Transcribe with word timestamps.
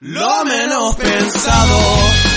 Lo 0.00 0.44
menos 0.44 0.94
pensado. 0.94 2.27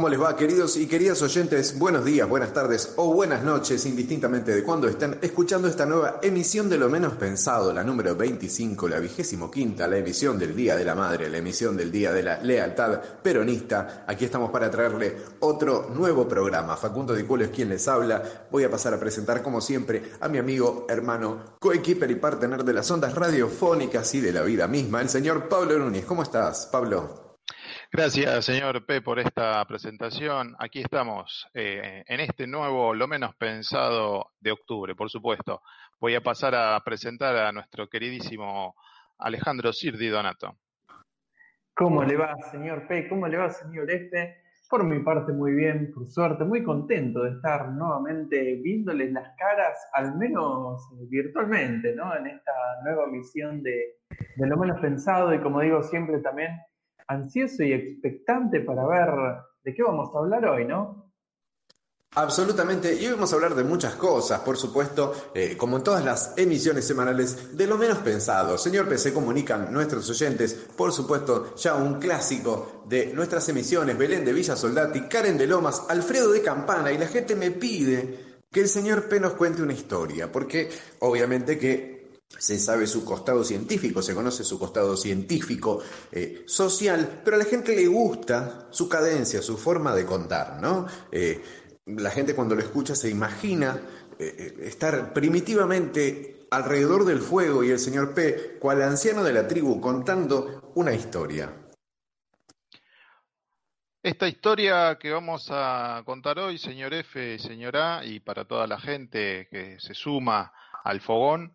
¿Cómo 0.00 0.08
les 0.08 0.22
va, 0.22 0.34
queridos 0.34 0.78
y 0.78 0.86
queridas 0.86 1.20
oyentes? 1.20 1.78
Buenos 1.78 2.06
días, 2.06 2.26
buenas 2.26 2.54
tardes 2.54 2.94
o 2.96 3.12
buenas 3.12 3.42
noches, 3.42 3.84
indistintamente 3.84 4.54
de 4.54 4.62
cuándo 4.62 4.88
estén 4.88 5.18
escuchando 5.20 5.68
esta 5.68 5.84
nueva 5.84 6.20
emisión 6.22 6.70
de 6.70 6.78
Lo 6.78 6.88
Menos 6.88 7.12
Pensado, 7.16 7.70
la 7.70 7.84
número 7.84 8.16
25, 8.16 8.88
la 8.88 8.98
vigésimo 8.98 9.50
quinta, 9.50 9.86
la 9.86 9.98
emisión 9.98 10.38
del 10.38 10.56
Día 10.56 10.74
de 10.74 10.86
la 10.86 10.94
Madre, 10.94 11.28
la 11.28 11.36
emisión 11.36 11.76
del 11.76 11.92
Día 11.92 12.14
de 12.14 12.22
la 12.22 12.40
Lealtad 12.40 12.98
Peronista. 13.22 14.06
Aquí 14.06 14.24
estamos 14.24 14.50
para 14.50 14.70
traerle 14.70 15.18
otro 15.40 15.90
nuevo 15.94 16.26
programa. 16.26 16.78
Facundo 16.78 17.14
Di 17.14 17.24
Culo 17.24 17.44
es 17.44 17.50
quien 17.50 17.68
les 17.68 17.86
habla. 17.86 18.46
Voy 18.50 18.64
a 18.64 18.70
pasar 18.70 18.94
a 18.94 18.98
presentar, 18.98 19.42
como 19.42 19.60
siempre, 19.60 20.12
a 20.18 20.28
mi 20.28 20.38
amigo, 20.38 20.86
hermano, 20.88 21.56
coequiper 21.58 22.10
y 22.10 22.14
partener 22.14 22.64
de 22.64 22.72
las 22.72 22.90
ondas 22.90 23.14
radiofónicas 23.14 24.14
y 24.14 24.22
de 24.22 24.32
la 24.32 24.40
vida 24.40 24.66
misma, 24.66 25.02
el 25.02 25.10
señor 25.10 25.50
Pablo 25.50 25.78
Núñez. 25.78 26.06
¿Cómo 26.06 26.22
estás, 26.22 26.64
Pablo? 26.72 27.29
Gracias, 27.92 28.44
señor 28.44 28.86
P, 28.86 29.02
por 29.02 29.18
esta 29.18 29.64
presentación. 29.64 30.54
Aquí 30.60 30.80
estamos 30.80 31.48
eh, 31.54 32.04
en 32.06 32.20
este 32.20 32.46
nuevo, 32.46 32.94
lo 32.94 33.08
menos 33.08 33.34
pensado 33.34 34.28
de 34.38 34.52
octubre, 34.52 34.94
por 34.94 35.10
supuesto. 35.10 35.60
Voy 35.98 36.14
a 36.14 36.20
pasar 36.20 36.54
a 36.54 36.78
presentar 36.84 37.34
a 37.34 37.50
nuestro 37.50 37.88
queridísimo 37.88 38.76
Alejandro 39.18 39.72
Sirdi 39.72 40.06
Donato. 40.06 40.56
¿Cómo 41.74 42.04
le 42.04 42.16
va, 42.16 42.36
señor 42.52 42.86
P? 42.86 43.08
¿Cómo 43.08 43.26
le 43.26 43.38
va, 43.38 43.50
señor 43.50 43.90
F? 43.90 44.36
Por 44.68 44.84
mi 44.84 45.00
parte, 45.00 45.32
muy 45.32 45.52
bien, 45.52 45.90
por 45.92 46.06
suerte, 46.06 46.44
muy 46.44 46.62
contento 46.62 47.24
de 47.24 47.30
estar 47.30 47.70
nuevamente 47.72 48.60
viéndoles 48.62 49.10
las 49.10 49.36
caras, 49.36 49.76
al 49.94 50.16
menos 50.16 50.80
virtualmente, 51.08 51.92
¿no? 51.96 52.16
En 52.16 52.28
esta 52.28 52.52
nueva 52.84 53.08
misión 53.08 53.64
de 53.64 53.96
lo 54.36 54.56
menos 54.56 54.80
pensado 54.80 55.34
y, 55.34 55.40
como 55.40 55.60
digo 55.60 55.82
siempre, 55.82 56.20
también 56.20 56.50
ansioso 57.10 57.62
y 57.64 57.72
expectante 57.72 58.60
para 58.60 58.86
ver 58.86 59.10
de 59.64 59.74
qué 59.74 59.82
vamos 59.82 60.14
a 60.14 60.18
hablar 60.18 60.46
hoy, 60.46 60.64
¿no? 60.64 61.10
Absolutamente, 62.12 62.92
y 62.94 63.08
vamos 63.08 63.32
a 63.32 63.36
hablar 63.36 63.54
de 63.54 63.62
muchas 63.62 63.94
cosas, 63.94 64.40
por 64.40 64.56
supuesto, 64.56 65.30
eh, 65.32 65.56
como 65.56 65.76
en 65.76 65.84
todas 65.84 66.04
las 66.04 66.34
emisiones 66.36 66.84
semanales, 66.84 67.56
de 67.56 67.68
lo 67.68 67.78
menos 67.78 67.98
pensado. 67.98 68.58
Señor 68.58 68.88
P, 68.88 68.98
se 68.98 69.14
comunican 69.14 69.72
nuestros 69.72 70.10
oyentes, 70.10 70.54
por 70.76 70.90
supuesto, 70.90 71.54
ya 71.54 71.76
un 71.76 72.00
clásico 72.00 72.84
de 72.88 73.12
nuestras 73.14 73.48
emisiones, 73.48 73.96
Belén 73.96 74.24
de 74.24 74.32
Villa 74.32 74.56
Soldati, 74.56 75.02
Karen 75.02 75.38
de 75.38 75.46
Lomas, 75.46 75.84
Alfredo 75.88 76.32
de 76.32 76.42
Campana, 76.42 76.90
y 76.90 76.98
la 76.98 77.06
gente 77.06 77.36
me 77.36 77.52
pide 77.52 78.40
que 78.50 78.60
el 78.60 78.68
señor 78.68 79.08
P 79.08 79.20
nos 79.20 79.34
cuente 79.34 79.62
una 79.62 79.72
historia, 79.72 80.32
porque 80.32 80.68
obviamente 80.98 81.58
que 81.58 81.99
se 82.38 82.58
sabe 82.58 82.86
su 82.86 83.04
costado 83.04 83.44
científico, 83.44 84.02
se 84.02 84.14
conoce 84.14 84.44
su 84.44 84.58
costado 84.58 84.96
científico, 84.96 85.82
eh, 86.12 86.44
social, 86.46 87.20
pero 87.24 87.36
a 87.36 87.38
la 87.38 87.44
gente 87.44 87.74
le 87.74 87.86
gusta 87.86 88.68
su 88.70 88.88
cadencia, 88.88 89.42
su 89.42 89.56
forma 89.56 89.94
de 89.94 90.06
contar, 90.06 90.60
¿no? 90.60 90.86
Eh, 91.10 91.42
la 91.86 92.10
gente 92.10 92.34
cuando 92.34 92.54
lo 92.54 92.62
escucha 92.62 92.94
se 92.94 93.10
imagina 93.10 93.80
eh, 94.18 94.56
estar 94.62 95.12
primitivamente 95.12 96.46
alrededor 96.50 97.04
del 97.04 97.20
fuego 97.20 97.64
y 97.64 97.70
el 97.70 97.78
señor 97.78 98.14
P, 98.14 98.58
cual 98.58 98.82
anciano 98.82 99.22
de 99.24 99.32
la 99.32 99.46
tribu, 99.46 99.80
contando 99.80 100.72
una 100.74 100.92
historia. 100.92 101.52
Esta 104.02 104.28
historia 104.28 104.96
que 104.98 105.10
vamos 105.10 105.48
a 105.50 106.02
contar 106.06 106.38
hoy, 106.38 106.58
señor 106.58 106.94
F, 106.94 107.38
señor 107.38 107.76
A, 107.76 108.04
y 108.04 108.20
para 108.20 108.46
toda 108.46 108.66
la 108.66 108.80
gente 108.80 109.46
que 109.50 109.78
se 109.78 109.92
suma 109.94 110.52
al 110.84 111.02
fogón, 111.02 111.54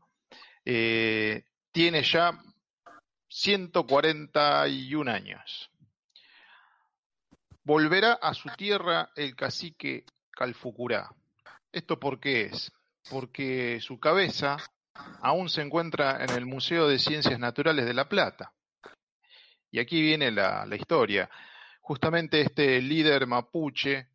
eh, 0.66 1.44
tiene 1.72 2.04
ya 2.04 2.38
141 3.30 5.12
años. 5.12 5.70
Volverá 7.64 8.14
a 8.14 8.34
su 8.34 8.50
tierra 8.50 9.10
el 9.16 9.36
cacique 9.36 10.06
Calfucurá. 10.32 11.10
¿Esto 11.72 12.00
por 12.00 12.20
qué 12.20 12.44
es? 12.44 12.72
Porque 13.10 13.80
su 13.82 14.00
cabeza 14.00 14.58
aún 15.22 15.50
se 15.50 15.62
encuentra 15.62 16.24
en 16.24 16.32
el 16.32 16.46
Museo 16.46 16.88
de 16.88 17.00
Ciencias 17.00 17.40
Naturales 17.40 17.86
de 17.86 17.94
La 17.94 18.08
Plata. 18.08 18.54
Y 19.72 19.80
aquí 19.80 20.02
viene 20.02 20.32
la, 20.32 20.66
la 20.66 20.76
historia. 20.76 21.30
Justamente 21.82 22.42
este 22.42 22.82
líder 22.82 23.28
mapuche 23.28 24.08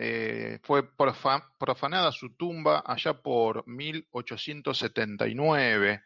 eh, 0.00 0.60
fue 0.62 0.88
profanada 0.94 2.12
su 2.12 2.36
tumba 2.36 2.84
allá 2.86 3.20
por 3.20 3.66
1879. 3.66 6.04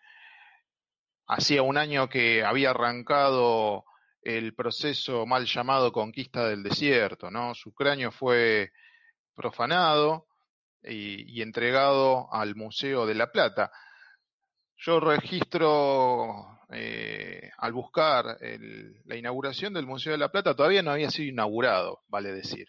Hacía 1.26 1.62
un 1.62 1.76
año 1.76 2.08
que 2.08 2.42
había 2.42 2.70
arrancado 2.70 3.84
el 4.22 4.54
proceso 4.54 5.26
mal 5.26 5.44
llamado 5.44 5.92
conquista 5.92 6.48
del 6.48 6.62
desierto, 6.62 7.30
¿no? 7.30 7.54
Su 7.54 7.74
cráneo 7.74 8.10
fue 8.12 8.72
profanado 9.34 10.26
y, 10.82 11.42
entregado 11.42 12.32
al 12.32 12.56
Museo 12.56 13.04
de 13.04 13.14
La 13.14 13.30
Plata. 13.30 13.70
Yo 14.78 15.00
registro, 15.00 16.60
eh, 16.70 17.50
al 17.58 17.74
buscar 17.74 18.38
la 19.04 19.16
inauguración 19.16 19.74
del 19.74 19.84
Museo 19.86 20.12
de 20.12 20.18
La 20.18 20.32
Plata, 20.32 20.56
todavía 20.56 20.82
no 20.82 20.92
había 20.92 21.10
sido 21.10 21.28
inaugurado, 21.28 22.00
vale 22.08 22.32
decir. 22.32 22.66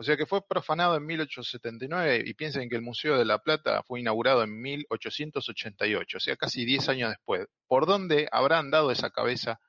O 0.00 0.04
sea 0.04 0.16
que 0.16 0.26
fue 0.26 0.46
profanado 0.46 0.96
en 0.96 1.04
1879 1.04 2.22
y 2.24 2.34
piensen 2.34 2.68
que 2.68 2.76
el 2.76 2.82
Museo 2.82 3.18
de 3.18 3.24
la 3.24 3.38
Plata 3.38 3.82
fue 3.82 3.98
inaugurado 3.98 4.44
en 4.44 4.60
1888, 4.60 6.16
o 6.16 6.20
sea, 6.20 6.36
casi 6.36 6.64
10 6.64 6.88
años 6.90 7.10
después. 7.10 7.48
¿Por 7.66 7.84
dónde 7.84 8.28
habrán 8.30 8.70
dado 8.70 8.92
esa 8.92 9.10
cabeza 9.10 9.60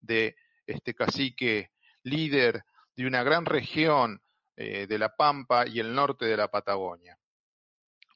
de 0.00 0.36
este 0.68 0.94
cacique 0.94 1.72
líder 2.04 2.62
de 2.94 3.08
una 3.08 3.24
gran 3.24 3.44
región 3.44 4.22
eh, 4.54 4.86
de 4.86 4.98
la 5.00 5.16
Pampa 5.16 5.66
y 5.66 5.80
el 5.80 5.92
norte 5.92 6.26
de 6.26 6.36
la 6.36 6.46
Patagonia? 6.46 7.18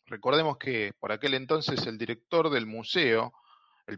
Recordemos 0.07 0.57
que 0.57 0.93
por 1.01 1.11
aquel 1.11 1.35
entonces 1.35 1.85
el 1.89 1.99
director 1.99 2.49
del 2.51 2.67
museo, 2.67 3.33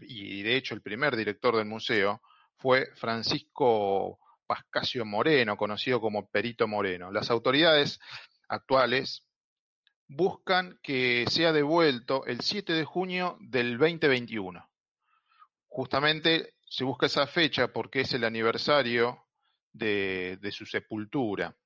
y 0.00 0.41
de 0.41 0.56
hecho 0.56 0.74
el 0.74 0.80
primer 0.80 1.16
director 1.16 1.54
del 1.54 1.66
museo, 1.66 2.22
fue 2.56 2.86
Francisco 2.94 4.22
Pascasio 4.52 5.06
Moreno, 5.06 5.56
conocido 5.56 5.98
como 5.98 6.28
Perito 6.28 6.68
Moreno. 6.68 7.10
Las 7.10 7.30
autoridades 7.30 7.98
actuales 8.48 9.26
buscan 10.06 10.78
que 10.82 11.24
sea 11.30 11.54
devuelto 11.54 12.26
el 12.26 12.42
7 12.42 12.74
de 12.74 12.84
junio 12.84 13.38
del 13.41 13.78
2021. 13.78 14.68
Justamente 15.68 16.52
se 16.68 16.84
busca 16.84 17.06
esa 17.06 17.26
fecha 17.26 17.68
porque 17.68 18.02
es 18.02 18.12
el 18.12 18.24
aniversario 18.24 19.24
de, 19.72 20.38
su 20.52 20.66
sepultura. 20.66 21.56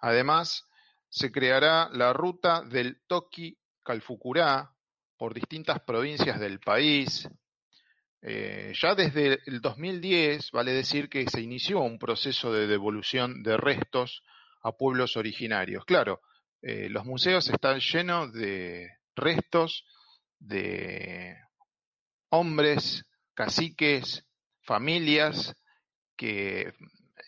Además, 0.00 0.68
se 1.08 1.30
creará 1.30 1.88
la 1.92 2.12
ruta 2.12 2.62
del 2.62 3.00
Toki 3.06 3.56
Calfucurá 3.84 4.74
por 5.16 5.34
distintas 5.34 5.78
provincias 5.82 6.40
del 6.40 6.58
país, 6.58 7.28
eh, 8.22 8.72
ya 8.80 8.94
desde 8.94 9.40
el 9.46 9.60
2010 9.60 10.52
vale 10.52 10.72
decir 10.72 11.08
que 11.08 11.28
se 11.28 11.40
inició 11.40 11.80
un 11.80 11.98
proceso 11.98 12.52
de 12.52 12.68
devolución 12.68 13.42
de 13.42 13.56
restos 13.56 14.22
a 14.62 14.72
pueblos 14.72 15.16
originarios. 15.16 15.84
Claro, 15.84 16.20
eh, 16.62 16.88
los 16.88 17.04
museos 17.04 17.48
están 17.50 17.80
llenos 17.80 18.32
de 18.32 18.88
restos 19.16 19.84
de 20.38 21.36
hombres, 22.30 23.04
caciques, 23.34 24.24
familias 24.60 25.56
que 26.16 26.72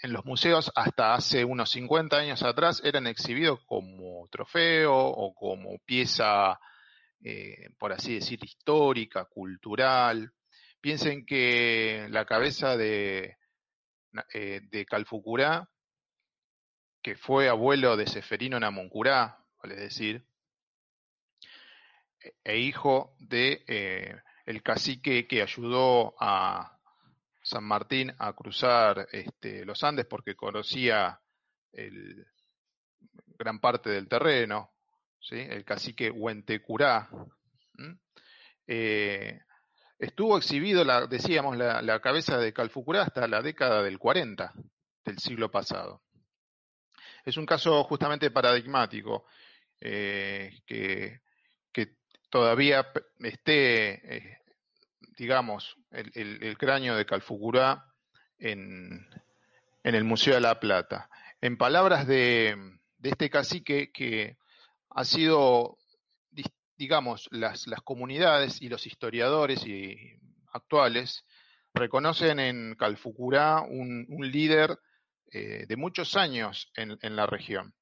en 0.02 0.12
los 0.12 0.24
museos 0.24 0.70
hasta 0.74 1.14
hace 1.14 1.44
unos 1.44 1.70
50 1.70 2.16
años 2.16 2.42
atrás 2.42 2.80
eran 2.84 3.06
exhibidos 3.06 3.60
como 3.64 4.28
trofeo 4.28 4.94
o 4.94 5.34
como 5.34 5.78
pieza, 5.84 6.60
eh, 7.22 7.70
por 7.78 7.92
así 7.92 8.14
decir, 8.14 8.38
histórica, 8.44 9.24
cultural. 9.24 10.32
Piensen 10.84 11.24
que 11.24 12.08
la 12.10 12.26
cabeza 12.26 12.76
de, 12.76 13.38
eh, 14.34 14.60
de 14.70 14.84
Calfucurá, 14.84 15.66
que 17.00 17.16
fue 17.16 17.48
abuelo 17.48 17.96
de 17.96 18.06
Seferino 18.06 18.60
Namuncurá, 18.60 19.42
vale 19.62 19.76
decir, 19.76 20.26
e, 22.20 22.34
e 22.44 22.58
hijo 22.58 23.16
de 23.18 23.64
eh, 23.66 24.14
el 24.44 24.62
cacique 24.62 25.26
que 25.26 25.40
ayudó 25.40 26.14
a 26.20 26.78
San 27.42 27.64
Martín 27.64 28.14
a 28.18 28.34
cruzar 28.34 29.08
este, 29.10 29.64
los 29.64 29.82
Andes 29.84 30.04
porque 30.04 30.36
conocía 30.36 31.18
el, 31.72 32.26
gran 33.38 33.58
parte 33.58 33.88
del 33.88 34.06
terreno, 34.06 34.74
¿sí? 35.18 35.36
el 35.36 35.64
cacique 35.64 36.10
Huentecurá. 36.10 37.08
Estuvo 39.98 40.36
exhibido, 40.36 40.84
la, 40.84 41.06
decíamos, 41.06 41.56
la, 41.56 42.00
cabeza 42.00 42.38
de 42.38 42.52
Calfucurá 42.52 43.02
hasta 43.02 43.28
la 43.28 43.42
década 43.42 43.82
del 43.82 43.98
40 43.98 44.52
del 45.04 45.18
siglo 45.18 45.50
pasado. 45.50 46.02
Es 47.24 47.36
un 47.36 47.46
caso 47.46 47.84
justamente 47.84 48.30
paradigmático 48.30 49.24
eh, 49.80 50.60
que, 50.66 51.20
todavía 52.30 52.84
esté 53.20 54.16
eh, 54.16 54.38
digamos, 55.16 55.76
el, 55.90 56.56
cráneo 56.58 56.96
de 56.96 57.06
Calfucurá 57.06 57.86
en, 58.38 59.06
en, 59.82 59.94
el 59.94 60.04
Museo 60.04 60.34
de 60.34 60.40
la 60.40 60.58
Plata. 60.58 61.08
En 61.40 61.56
palabras 61.56 62.06
de, 62.06 62.56
este 63.02 63.30
cacique 63.30 63.92
que 63.92 64.36
ha 64.90 65.04
sido, 65.04 65.78
digamos, 66.84 67.30
las, 67.30 67.66
las 67.66 67.80
comunidades 67.80 68.60
y 68.60 68.68
los 68.68 68.86
historiadores 68.86 69.66
y 69.66 69.96
actuales 70.52 71.24
reconocen 71.72 72.38
en 72.38 72.74
Calfucurá 72.74 73.62
un, 73.62 74.06
líder 74.20 74.78
eh, 75.32 75.64
de 75.66 75.76
muchos 75.76 76.14
años 76.14 76.70
en, 76.76 76.98
en 77.00 77.16
la 77.16 77.24
región. 77.24 77.74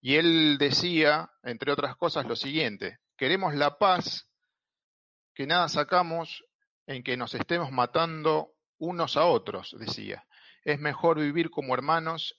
Y 0.00 0.14
él 0.14 0.56
decía, 0.56 1.28
entre 1.42 1.72
otras 1.72 1.96
cosas, 1.96 2.26
lo 2.26 2.36
siguiente, 2.36 2.98
queremos 3.16 3.56
la 3.56 3.76
paz, 3.76 4.30
que 5.34 5.48
nada 5.48 5.68
sacamos 5.68 6.44
en 6.86 7.02
que 7.02 7.16
nos 7.16 7.34
estemos 7.34 7.72
matando 7.72 8.54
unos 8.78 9.16
a 9.16 9.24
otros, 9.24 9.74
decía. 9.80 10.24
Es 10.62 10.78
mejor 10.78 11.18
vivir 11.18 11.50
como 11.50 11.74
hermanos 11.74 12.38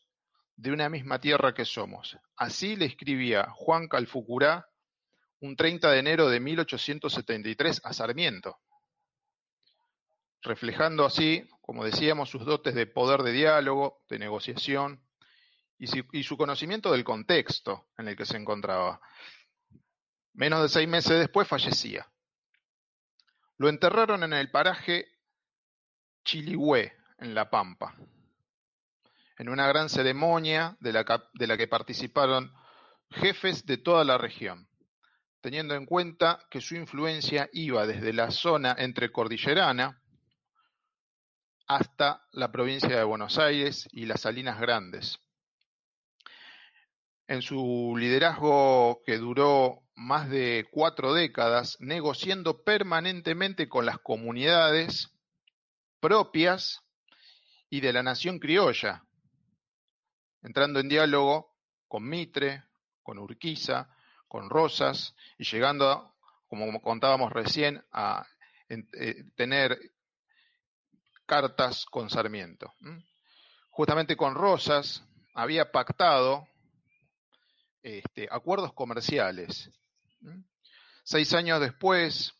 de 0.55 0.71
una 0.71 0.87
misma 0.87 1.19
tierra 1.19 1.53
que 1.53 1.65
somos. 1.65 2.17
Así 2.37 2.77
le 2.77 2.85
escribía 2.85 3.49
Juan 3.51 3.89
Calfucurá 3.89 4.65
un 5.41 5.55
30 5.55 5.91
de 5.91 5.99
enero 5.99 6.29
de 6.29 6.39
1873 6.39 7.81
a 7.83 7.93
Sarmiento, 7.93 8.57
reflejando 10.41 11.05
así, 11.05 11.47
como 11.61 11.83
decíamos, 11.83 12.29
sus 12.29 12.45
dotes 12.45 12.75
de 12.75 12.87
poder 12.87 13.23
de 13.23 13.31
diálogo, 13.31 14.03
de 14.09 14.19
negociación 14.19 15.01
y 15.77 16.23
su, 16.23 16.37
conocimiento 16.37 16.91
del 16.91 17.03
contexto 17.03 17.87
en 17.97 18.07
el 18.07 18.15
que 18.15 18.25
se 18.25 18.37
encontraba. 18.37 19.01
Menos 20.33 20.61
de 20.61 20.69
seis 20.69 20.87
meses 20.87 21.19
después 21.19 21.47
fallecía. 21.47 22.07
Lo 23.57 23.69
enterraron 23.69 24.23
en 24.23 24.33
el 24.33 24.51
paraje 24.51 25.07
Chiligüe, 26.23 26.93
en 27.19 27.33
La 27.33 27.49
Pampa, 27.49 27.95
en 29.37 29.49
una 29.49 29.67
gran 29.67 29.89
ceremonia 29.89 30.75
de 30.79 30.93
la, 30.93 31.29
de 31.33 31.47
la 31.47 31.57
que 31.57 31.67
participaron 31.67 32.53
jefes 33.11 33.65
de 33.65 33.77
toda 33.77 34.03
la 34.03 34.17
región, 34.17 34.67
teniendo 35.45 35.75
en 35.75 35.85
cuenta 35.85 36.39
que 36.49 36.59
su 36.59 36.75
influencia 36.75 37.47
iba 37.53 37.85
desde 37.85 38.13
la 38.13 38.31
zona 38.31 38.75
entre 38.79 39.11
cordillerana 39.11 40.01
hasta 41.67 42.25
la 42.31 42.51
provincia 42.51 42.97
de 42.97 43.03
Buenos 43.03 43.37
Aires 43.37 43.87
y 43.91 44.07
las 44.07 44.21
Salinas 44.21 44.59
Grandes. 44.59 45.19
En 47.27 47.43
su 47.43 47.93
liderazgo 47.95 49.03
que 49.05 49.19
duró 49.19 49.83
más 49.93 50.31
de 50.31 50.67
cuatro 50.71 51.13
décadas 51.13 51.77
negociando 51.79 52.63
permanentemente 52.63 53.69
con 53.69 53.85
las 53.85 53.99
comunidades 53.99 55.11
propias 55.99 56.81
y 57.69 57.81
de 57.81 57.93
la 57.93 58.01
nación 58.01 58.39
criolla, 58.39 59.03
entrando 60.41 60.79
en 60.79 60.89
diálogo 60.89 61.55
con 61.87 62.09
Mitre, 62.09 62.63
con 63.03 63.19
Urquiza, 63.19 63.94
con 64.27 64.49
Rosas 64.49 65.15
y 65.37 65.43
llegando, 65.43 66.15
como 66.47 66.81
contábamos 66.81 67.31
recién, 67.31 67.83
a 67.91 68.25
eh, 68.69 69.23
tener 69.35 69.77
cartas 71.25 71.85
con 71.85 72.09
Sarmiento. 72.09 72.73
Justamente 73.69 74.15
con 74.15 74.35
Rosas 74.35 75.03
había 75.33 75.71
pactado 75.71 76.47
este, 77.83 78.27
acuerdos 78.31 78.73
comerciales 78.73 79.69
Seis 81.07 81.33
años 81.35 81.59
después, 81.59 82.33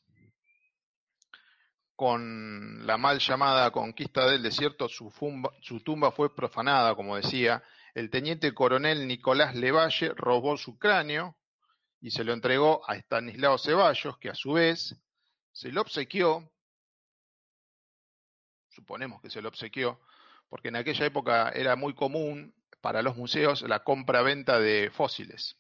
con 1.96 2.86
la 2.88 2.98
mal 2.98 3.20
llamada 3.20 3.70
conquista 3.70 4.28
del 4.28 4.42
desierto, 4.42 4.90
su, 4.90 5.12
tumba 5.84 6.12
fue 6.12 6.36
profanada, 6.36 6.96
como 6.96 7.16
decía. 7.16 7.62
El 7.94 8.10
teniente 8.10 8.54
coronel 8.56 9.08
Nicolás 9.08 9.54
Levalle 9.56 10.14
robó 10.16 10.58
su 10.58 10.80
cráneo 10.80 11.38
y 12.06 12.12
se 12.12 12.24
lo 12.24 12.34
entregó 12.34 12.88
a 12.88 12.98
Estanislao 12.98 13.58
Ceballos, 13.58 14.20
que 14.20 14.30
a 14.30 14.36
su 14.36 14.54
vez 14.54 14.96
se 15.52 15.72
lo 15.72 15.82
obsequió, 15.82 16.52
suponemos 18.70 19.20
que 19.24 19.32
se 19.32 19.42
lo 19.42 19.50
obsequió, 19.50 20.00
porque 20.48 20.68
en 20.68 20.76
aquella 20.76 21.08
época 21.08 21.50
era 21.50 21.76
muy 21.76 21.96
común 21.96 22.54
para 22.80 23.02
los 23.02 23.18
museos 23.18 23.64
la 23.64 23.84
compra-venta 23.84 24.60
de 24.60 24.92
fósiles. 24.92 25.58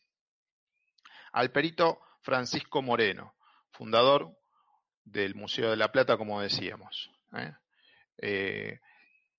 Al 1.31 1.49
perito 1.49 1.99
Francisco 2.21 2.83
Moreno, 2.83 3.33
fundador 3.71 4.37
del 5.03 5.33
Museo 5.33 5.71
de 5.71 5.77
la 5.77 5.91
Plata, 5.91 6.15
como 6.15 6.41
decíamos. 6.41 7.09
¿eh? 7.35 7.53
Eh, 8.19 8.79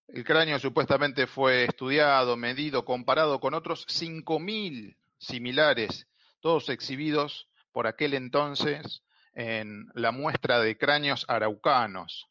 el 0.09 0.25
cráneo 0.25 0.59
supuestamente 0.59 1.29
fue 1.29 1.67
estudiado, 1.67 2.37
medido, 2.37 2.85
comparado 2.85 3.39
con 3.39 3.55
otros 3.55 3.87
5.000 3.87 4.97
similares, 5.19 6.09
todos 6.47 6.69
exhibidos 6.69 7.49
por 7.73 7.89
aquel 7.89 8.15
entonces 8.15 9.03
en 9.35 9.89
la 9.95 10.13
muestra 10.13 10.61
de 10.61 10.79
cráneos 10.79 11.25
araucanos. 11.27 12.29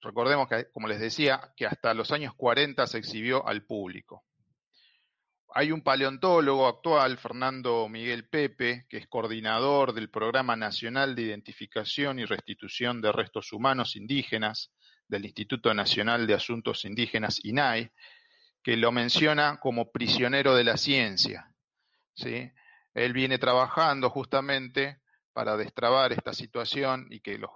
Recordemos 0.00 0.48
que, 0.48 0.68
como 0.72 0.88
les 0.88 0.98
decía, 0.98 1.52
que 1.56 1.64
hasta 1.64 1.94
los 1.94 2.10
años 2.10 2.34
40 2.34 2.84
se 2.88 2.98
exhibió 2.98 3.46
al 3.46 3.64
público. 3.64 4.24
Hay 5.54 5.70
un 5.70 5.82
paleontólogo 5.82 6.66
actual, 6.66 7.16
Fernando 7.16 7.88
Miguel 7.88 8.28
Pepe, 8.28 8.86
que 8.88 8.96
es 8.96 9.06
coordinador 9.06 9.92
del 9.92 10.10
Programa 10.10 10.56
Nacional 10.56 11.14
de 11.14 11.22
Identificación 11.22 12.18
y 12.18 12.24
Restitución 12.24 13.00
de 13.00 13.12
Restos 13.12 13.52
Humanos 13.52 13.94
Indígenas 13.94 14.72
del 15.06 15.26
Instituto 15.26 15.72
Nacional 15.72 16.26
de 16.26 16.34
Asuntos 16.34 16.84
Indígenas, 16.84 17.38
INAI, 17.44 17.88
que 18.64 18.76
lo 18.76 18.90
menciona 18.90 19.60
como 19.60 19.92
prisionero 19.92 20.56
de 20.56 20.64
la 20.64 20.76
ciencia. 20.76 21.54
¿sí? 22.14 22.50
Él 22.94 23.12
viene 23.12 23.38
trabajando 23.38 24.08
justamente 24.08 25.00
para 25.32 25.56
destrabar 25.56 26.12
esta 26.12 26.32
situación 26.32 27.08
y 27.10 27.20
que 27.20 27.38
los, 27.38 27.50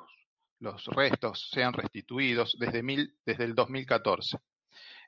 restos 0.87 1.49
sean 1.53 1.73
restituidos 1.73 2.57
desde, 2.59 2.83
mil, 2.83 3.17
desde 3.25 3.45
el 3.45 3.55
2014. 3.55 4.39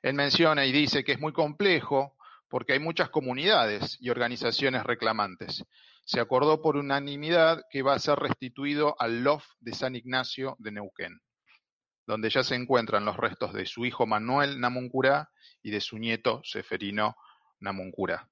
Él 0.01 0.13
menciona 0.13 0.65
y 0.65 0.71
dice 0.71 1.03
que 1.03 1.11
es 1.11 1.19
muy 1.19 1.33
complejo 1.33 2.15
porque 2.49 2.73
hay 2.73 2.79
muchas 2.79 3.09
comunidades 3.09 3.97
y 3.99 4.09
organizaciones 4.09 4.83
reclamantes. 4.83 5.63
Se 6.05 6.19
acordó 6.19 6.61
por 6.61 6.77
unanimidad 6.77 7.63
que 7.69 7.81
va 7.81 7.93
a 7.93 7.99
ser 7.99 8.17
restituido 8.17 8.95
al 8.99 9.23
LOF 9.23 9.45
de 9.59 9.73
San 9.73 9.95
Ignacio 9.95 10.55
de 10.59 10.71
Neuquén, 10.71 11.21
donde 12.07 12.29
ya 12.29 12.43
se 12.43 12.55
encuentran 12.55 13.05
los 13.05 13.17
restos 13.17 13.53
de 13.53 13.65
su 13.65 13.85
hijo 13.85 14.07
Manuel 14.07 14.59
Namuncurá 14.59 15.29
y 15.61 15.71
de 15.71 15.81
su 15.81 15.97
nieto 15.97 16.41
Seferino 16.43 17.15
Namuncurá. 17.59 18.30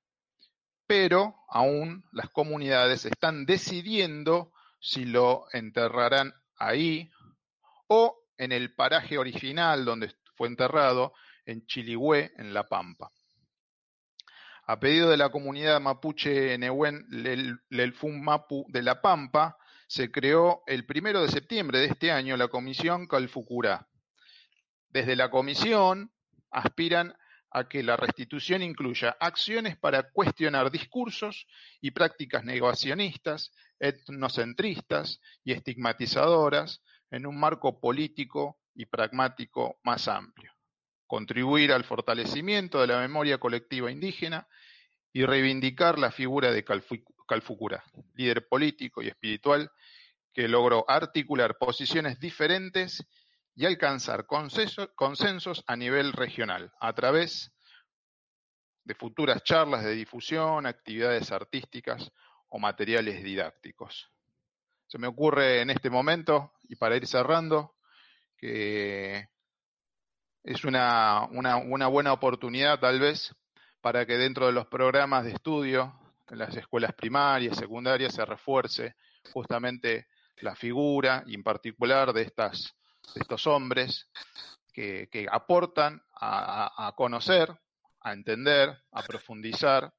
Pero 0.90 1.36
aún 1.48 2.04
las 2.12 2.32
comunidades 2.32 3.06
están 3.06 3.46
decidiendo 3.46 4.52
si 4.80 5.06
lo 5.06 5.46
enterrarán 5.54 6.34
ahí 6.58 7.12
o 7.86 8.18
en 8.40 8.52
el 8.52 8.74
paraje 8.74 9.20
original 9.20 9.86
donde 9.86 10.12
fue 10.34 10.48
enterrado, 10.48 11.14
en 11.46 11.64
Chiligüe, 11.68 12.32
en 12.38 12.56
La 12.56 12.68
Pampa. 12.68 13.12
A 14.66 14.80
pedido 14.80 15.12
de 15.12 15.18
la 15.18 15.30
comunidad 15.30 15.80
mapuche 15.80 16.58
Nehuen 16.58 17.06
Lelfun 17.70 18.24
Mapu 18.24 18.66
de 18.70 18.82
La 18.82 19.00
Pampa, 19.00 19.60
se 19.86 20.10
creó 20.12 20.64
el 20.66 20.88
primero 20.88 21.22
de 21.22 21.30
septiembre 21.30 21.78
de 21.78 21.86
este 21.86 22.12
año 22.12 22.36
la 22.36 22.48
Comisión 22.48 23.06
Calfucurá. 23.06 23.88
Desde 24.88 25.16
la 25.16 25.30
comisión 25.30 26.12
aspiran 26.50 27.16
a 27.52 27.68
que 27.68 27.84
la 27.84 27.98
restitución 27.98 28.62
incluya 28.62 29.18
acciones 29.20 29.78
para 29.78 30.12
cuestionar 30.12 30.72
discursos 30.72 31.48
y 31.82 31.92
prácticas 31.92 32.44
negacionistas, 32.44 33.52
etnocentristas 33.80 35.20
y 35.44 35.54
estigmatizadoras 35.54 36.84
en 37.12 37.26
un 37.26 37.40
marco 37.40 37.80
político 37.80 38.60
y 38.76 38.86
pragmático 38.86 39.80
más 39.84 40.08
amplio. 40.08 40.54
Contribuir 41.08 41.72
al 41.72 41.84
fortalecimiento 41.84 42.82
de 42.82 42.88
la 42.88 43.00
memoria 43.00 43.40
colectiva 43.40 43.92
indígena 43.92 44.48
y 45.12 45.26
reivindicar 45.26 45.98
la 45.98 46.12
figura 46.12 46.52
de 46.52 46.64
Calfucura, 46.64 47.84
líder 48.14 48.48
político 48.48 49.02
y 49.02 49.08
espiritual 49.08 49.72
que 50.34 50.48
logró 50.48 50.86
articular 50.88 51.58
posiciones 51.58 52.20
diferentes 52.20 53.04
y 53.56 53.66
alcanzar 53.66 54.26
consensos 54.26 55.64
a 55.68 55.76
nivel 55.76 56.14
regional 56.14 56.72
a 56.80 56.94
través 56.94 57.52
de 58.84 58.96
futuras 58.96 59.44
charlas 59.44 59.84
de 59.84 59.92
difusión, 59.92 60.66
actividades 60.66 61.32
artísticas 61.32 62.12
o 62.48 62.58
materiales 62.58 63.24
didácticos. 63.24 64.12
Se 64.88 64.98
me 64.98 65.08
ocurre 65.08 65.62
en 65.62 65.70
este 65.70 65.92
momento, 65.92 66.54
y 66.64 66.76
para 66.76 66.96
ir 66.96 67.06
cerrando, 67.06 67.76
que 68.36 69.28
es 70.44 70.64
una, 70.64 71.26
una, 71.30 71.88
buena 71.88 72.14
oportunidad 72.14 72.80
tal 72.80 73.00
vez 73.00 73.36
para 73.82 74.06
que 74.06 74.18
dentro 74.18 74.48
de 74.48 74.54
los 74.54 74.66
programas 74.66 75.26
de 75.26 75.34
estudio 75.34 75.94
en 76.28 76.40
las 76.40 76.56
escuelas 76.56 76.94
primarias, 76.94 77.58
secundarias, 77.58 78.16
se 78.16 78.26
refuerce 78.26 78.96
justamente 79.32 80.08
la 80.38 80.56
figura 80.56 81.24
y 81.28 81.36
en 81.36 81.44
particular 81.44 82.14
de 82.14 82.24
estas 82.24 82.76
estos 83.16 83.48
hombres 83.48 84.10
que, 84.74 85.28
aportan 85.30 86.02
a, 86.22 86.94
conocer, 86.96 87.54
a 88.02 88.14
entender, 88.14 88.78
a 88.92 89.04
profundizar 89.04 89.94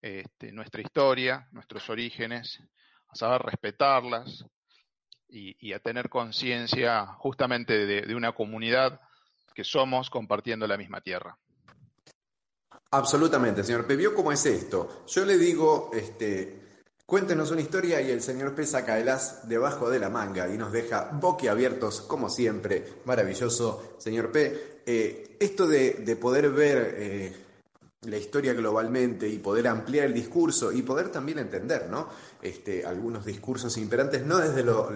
este, 0.00 0.52
nuestra 0.52 0.80
historia, 0.80 1.46
nuestros 1.52 1.88
orígenes, 1.90 2.60
a 3.08 3.14
saber 3.14 3.42
respetarlas 3.42 4.44
y, 5.28 5.72
a 5.72 5.78
tener 5.78 6.08
conciencia 6.08 7.06
justamente 7.18 7.86
de, 7.86 8.14
una 8.14 8.32
comunidad 8.32 9.00
que 9.54 9.64
somos 9.64 10.08
compartiendo 10.08 10.66
la 10.66 10.76
misma 10.76 11.00
tierra. 11.00 11.38
Absolutamente, 12.90 13.62
señor 13.62 13.86
P. 13.86 13.96
¿Vio 13.96 14.14
cómo 14.14 14.32
es 14.32 14.46
esto? 14.46 15.04
Yo 15.06 15.26
le 15.26 15.36
digo, 15.36 15.90
este, 15.92 16.67
cuéntenos 17.08 17.50
una 17.50 17.62
historia 17.62 18.02
y 18.02 18.10
el 18.10 18.20
señor 18.20 18.54
P 18.54 18.66
saca 18.66 18.98
el 19.00 19.08
as 19.08 19.48
debajo 19.48 19.88
de 19.88 19.98
la 19.98 20.10
manga 20.10 20.46
y 20.52 20.58
nos 20.58 20.70
deja 20.70 21.08
boquiabiertos, 21.10 22.02
como 22.02 22.28
siempre. 22.28 23.00
Maravilloso, 23.06 23.94
señor 23.96 24.30
P. 24.30 24.82
Eh, 24.84 25.36
esto 25.40 25.66
de, 25.66 26.18
poder 26.20 26.50
ver 26.50 26.94
eh, 26.98 27.32
la 28.02 28.18
historia 28.18 28.52
globalmente 28.52 29.26
y 29.26 29.38
poder 29.38 29.68
ampliar 29.68 30.04
el 30.04 30.12
discurso 30.12 30.70
y 30.70 30.82
poder 30.82 31.08
también 31.08 31.38
entender, 31.38 31.88
¿no? 31.88 32.10
Este, 32.42 32.84
algunos 32.84 33.24
discursos 33.24 33.78
imperantes, 33.78 34.26
no 34.26 34.36
desde 34.36 34.62
lo, 34.62 34.90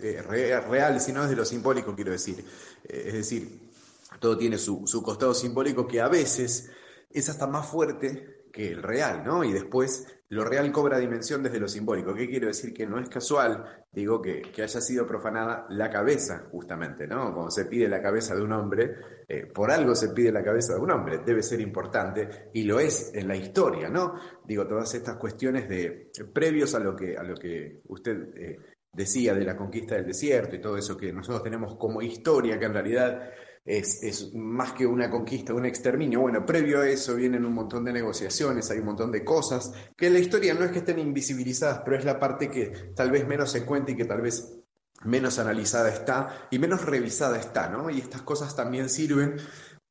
eh, 0.00 0.22
real, 0.22 1.00
sino 1.00 1.22
desde 1.22 1.34
lo 1.34 1.44
simbólico, 1.44 1.96
quiero 1.96 2.12
decir. 2.12 2.44
es 2.84 3.12
decir, 3.12 3.72
todo 4.20 4.38
tiene 4.38 4.56
su, 4.56 4.86
su 4.86 5.02
costado 5.02 5.34
simbólico 5.34 5.88
que 5.88 6.00
a 6.00 6.06
veces 6.06 6.70
es 7.10 7.28
hasta 7.28 7.48
más 7.48 7.66
fuerte 7.66 8.39
que 8.52 8.68
el 8.68 8.82
real, 8.82 9.22
¿no? 9.24 9.44
Y 9.44 9.52
después 9.52 10.06
lo 10.30 10.44
real 10.44 10.70
cobra 10.70 10.98
dimensión 10.98 11.42
desde 11.42 11.58
lo 11.58 11.66
simbólico. 11.66 12.14
¿Qué 12.14 12.28
quiero 12.28 12.46
decir? 12.46 12.72
Que 12.72 12.86
no 12.86 13.00
es 13.00 13.08
casual, 13.08 13.84
digo, 13.90 14.22
que, 14.22 14.42
haya 14.62 14.80
sido 14.80 15.04
profanada 15.06 15.66
la 15.70 15.90
cabeza, 15.90 16.46
justamente, 16.52 17.06
¿no? 17.06 17.32
Cuando 17.34 17.50
se 17.50 17.64
pide 17.64 17.88
la 17.88 18.00
cabeza 18.00 18.36
de 18.36 18.42
un 18.42 18.52
hombre, 18.52 18.94
eh, 19.28 19.46
por 19.46 19.72
algo 19.72 19.94
se 19.96 20.10
pide 20.10 20.30
la 20.30 20.44
cabeza 20.44 20.74
de 20.74 20.80
un 20.80 20.90
hombre, 20.92 21.18
debe 21.24 21.42
ser 21.42 21.60
importante, 21.60 22.50
y 22.54 22.62
lo 22.62 22.78
es 22.78 23.12
en 23.14 23.26
la 23.26 23.34
historia, 23.34 23.88
¿no? 23.88 24.14
Digo, 24.46 24.66
todas 24.68 24.94
estas 24.94 25.16
cuestiones 25.16 25.68
de 25.68 26.10
previos 26.32 26.76
a 26.76 26.78
lo 26.78 26.94
que, 26.94 27.16
a 27.16 27.24
lo 27.24 27.34
que 27.34 27.80
usted 27.88 28.28
eh, 28.36 28.58
decía 28.92 29.34
de 29.34 29.44
la 29.44 29.56
conquista 29.56 29.96
del 29.96 30.06
desierto 30.06 30.54
y 30.54 30.60
todo 30.60 30.76
eso 30.76 30.96
que 30.96 31.12
nosotros 31.12 31.42
tenemos 31.42 31.76
como 31.76 32.02
historia, 32.02 32.58
que 32.58 32.66
en 32.66 32.74
realidad 32.74 33.30
es, 33.64 34.32
más 34.34 34.72
que 34.72 34.86
una 34.86 35.10
conquista, 35.10 35.54
un 35.54 35.66
exterminio. 35.66 36.20
Bueno, 36.20 36.44
previo 36.44 36.80
a 36.80 36.88
eso 36.88 37.14
vienen 37.14 37.44
un 37.44 37.54
montón 37.54 37.84
de 37.84 37.92
negociaciones, 37.92 38.70
hay 38.70 38.78
un 38.78 38.86
montón 38.86 39.12
de 39.12 39.24
cosas 39.24 39.72
que 39.96 40.06
en 40.06 40.14
la 40.14 40.18
historia 40.18 40.54
no 40.54 40.64
es 40.64 40.72
que 40.72 40.78
estén 40.78 40.98
invisibilizadas, 40.98 41.82
pero 41.84 41.96
es 41.96 42.04
la 42.04 42.18
parte 42.18 42.50
que 42.50 42.92
tal 42.94 43.10
vez 43.10 43.26
menos 43.26 43.50
se 43.50 43.64
cuenta 43.64 43.92
y 43.92 43.96
que 43.96 44.04
tal 44.04 44.20
vez 44.20 44.56
menos 45.04 45.38
analizada 45.38 45.88
está 45.88 46.48
y 46.50 46.58
menos 46.58 46.84
revisada 46.84 47.38
está, 47.38 47.68
¿no? 47.68 47.90
Y 47.90 47.98
estas 47.98 48.22
cosas 48.22 48.54
también 48.54 48.88
sirven 48.88 49.36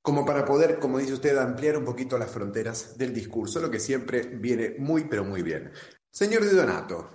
como 0.01 0.25
para 0.25 0.45
poder, 0.45 0.79
como 0.79 0.97
dice 0.97 1.13
usted, 1.13 1.37
ampliar 1.37 1.77
un 1.77 1.85
poquito 1.85 2.17
las 2.17 2.31
fronteras 2.31 2.97
del 2.97 3.13
discurso, 3.13 3.59
lo 3.59 3.69
que 3.69 3.79
siempre 3.79 4.21
viene 4.21 4.75
muy, 4.79 5.05
pero 5.05 5.23
muy 5.23 5.43
bien. 5.43 5.71
Señor 6.11 6.43
Di 6.43 6.55
Donato, 6.55 7.09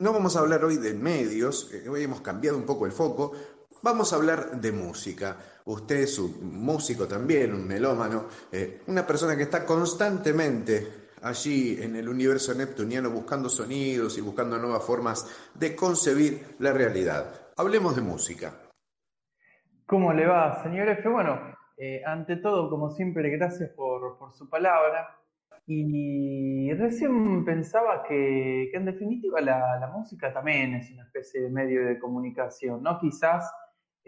no 0.00 0.12
vamos 0.12 0.36
a 0.36 0.40
hablar 0.40 0.64
hoy 0.64 0.76
de 0.76 0.94
medios, 0.94 1.70
eh, 1.72 1.88
hoy 1.88 2.02
hemos 2.02 2.20
cambiado 2.20 2.56
un 2.56 2.66
poco 2.66 2.86
el 2.86 2.92
foco, 2.92 3.32
Vamos 3.82 4.12
a 4.12 4.16
hablar 4.16 4.60
de 4.60 4.72
música. 4.72 5.36
Usted 5.66 5.96
es 5.96 6.18
un 6.18 6.60
músico 6.60 7.06
también, 7.06 7.54
un 7.54 7.66
melómano, 7.66 8.26
eh, 8.50 8.82
una 8.88 9.06
persona 9.06 9.36
que 9.36 9.44
está 9.44 9.64
constantemente 9.64 11.08
allí 11.22 11.80
en 11.80 11.96
el 11.96 12.08
universo 12.08 12.54
neptuniano 12.54 13.10
buscando 13.10 13.48
sonidos 13.48 14.18
y 14.18 14.20
buscando 14.20 14.58
nuevas 14.58 14.84
formas 14.84 15.50
de 15.54 15.76
concebir 15.76 16.56
la 16.58 16.72
realidad. 16.72 17.50
Hablemos 17.56 17.94
de 17.94 18.02
música. 18.02 18.52
¿Cómo 19.86 20.12
le 20.12 20.26
va, 20.26 20.62
señor 20.62 20.88
F? 20.88 21.08
Bueno, 21.08 21.38
eh, 21.76 22.02
ante 22.04 22.36
todo, 22.36 22.68
como 22.68 22.90
siempre, 22.90 23.30
gracias 23.30 23.70
por, 23.70 24.18
su 24.34 24.48
palabra. 24.48 25.08
Y 25.66 26.72
recién 26.74 27.44
pensaba 27.44 28.02
que, 28.02 28.70
en 28.72 28.84
definitiva 28.86 29.40
la, 29.40 29.90
música 29.94 30.32
también 30.32 30.74
es 30.74 30.90
una 30.90 31.04
especie 31.04 31.42
de 31.42 31.50
medio 31.50 31.86
de 31.86 31.98
comunicación, 31.98 32.82
¿no? 32.82 32.98
Quizás 32.98 33.52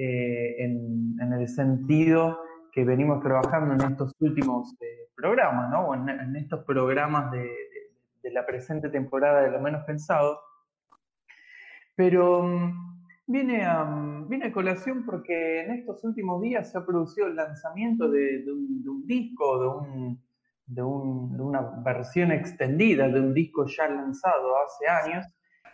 eh, 0.02 0.64
en, 0.64 1.30
el 1.30 1.46
sentido 1.46 2.40
que 2.72 2.84
venimos 2.84 3.22
trabajando 3.22 3.74
en 3.74 3.92
estos 3.92 4.14
últimos 4.20 4.74
eh, 4.80 5.10
programas, 5.14 5.70
¿no? 5.70 5.88
O 5.88 5.94
en, 5.94 6.36
estos 6.36 6.64
programas 6.64 7.30
de, 7.32 7.50
la 8.32 8.46
presente 8.46 8.88
temporada 8.88 9.42
de 9.42 9.50
Lo 9.50 9.60
Menos 9.60 9.84
Pensado. 9.84 10.40
Pero 11.94 12.42
mm, 12.42 13.04
viene 13.26 13.62
a, 13.66 14.24
viene 14.26 14.46
a 14.46 14.52
colación 14.52 15.04
porque 15.04 15.64
en 15.64 15.72
estos 15.72 16.02
últimos 16.02 16.40
días 16.40 16.72
se 16.72 16.78
ha 16.78 16.86
producido 16.86 17.26
el 17.26 17.36
lanzamiento 17.36 18.08
de, 18.10 18.42
un, 18.50 19.06
disco, 19.06 19.60
de, 19.60 19.68
un, 19.68 21.36
de, 21.36 21.42
una 21.42 21.60
versión 21.84 22.32
extendida 22.32 23.06
de 23.06 23.20
un 23.20 23.34
disco 23.34 23.66
ya 23.66 23.86
lanzado 23.86 24.54
hace 24.64 24.88
años, 24.88 25.26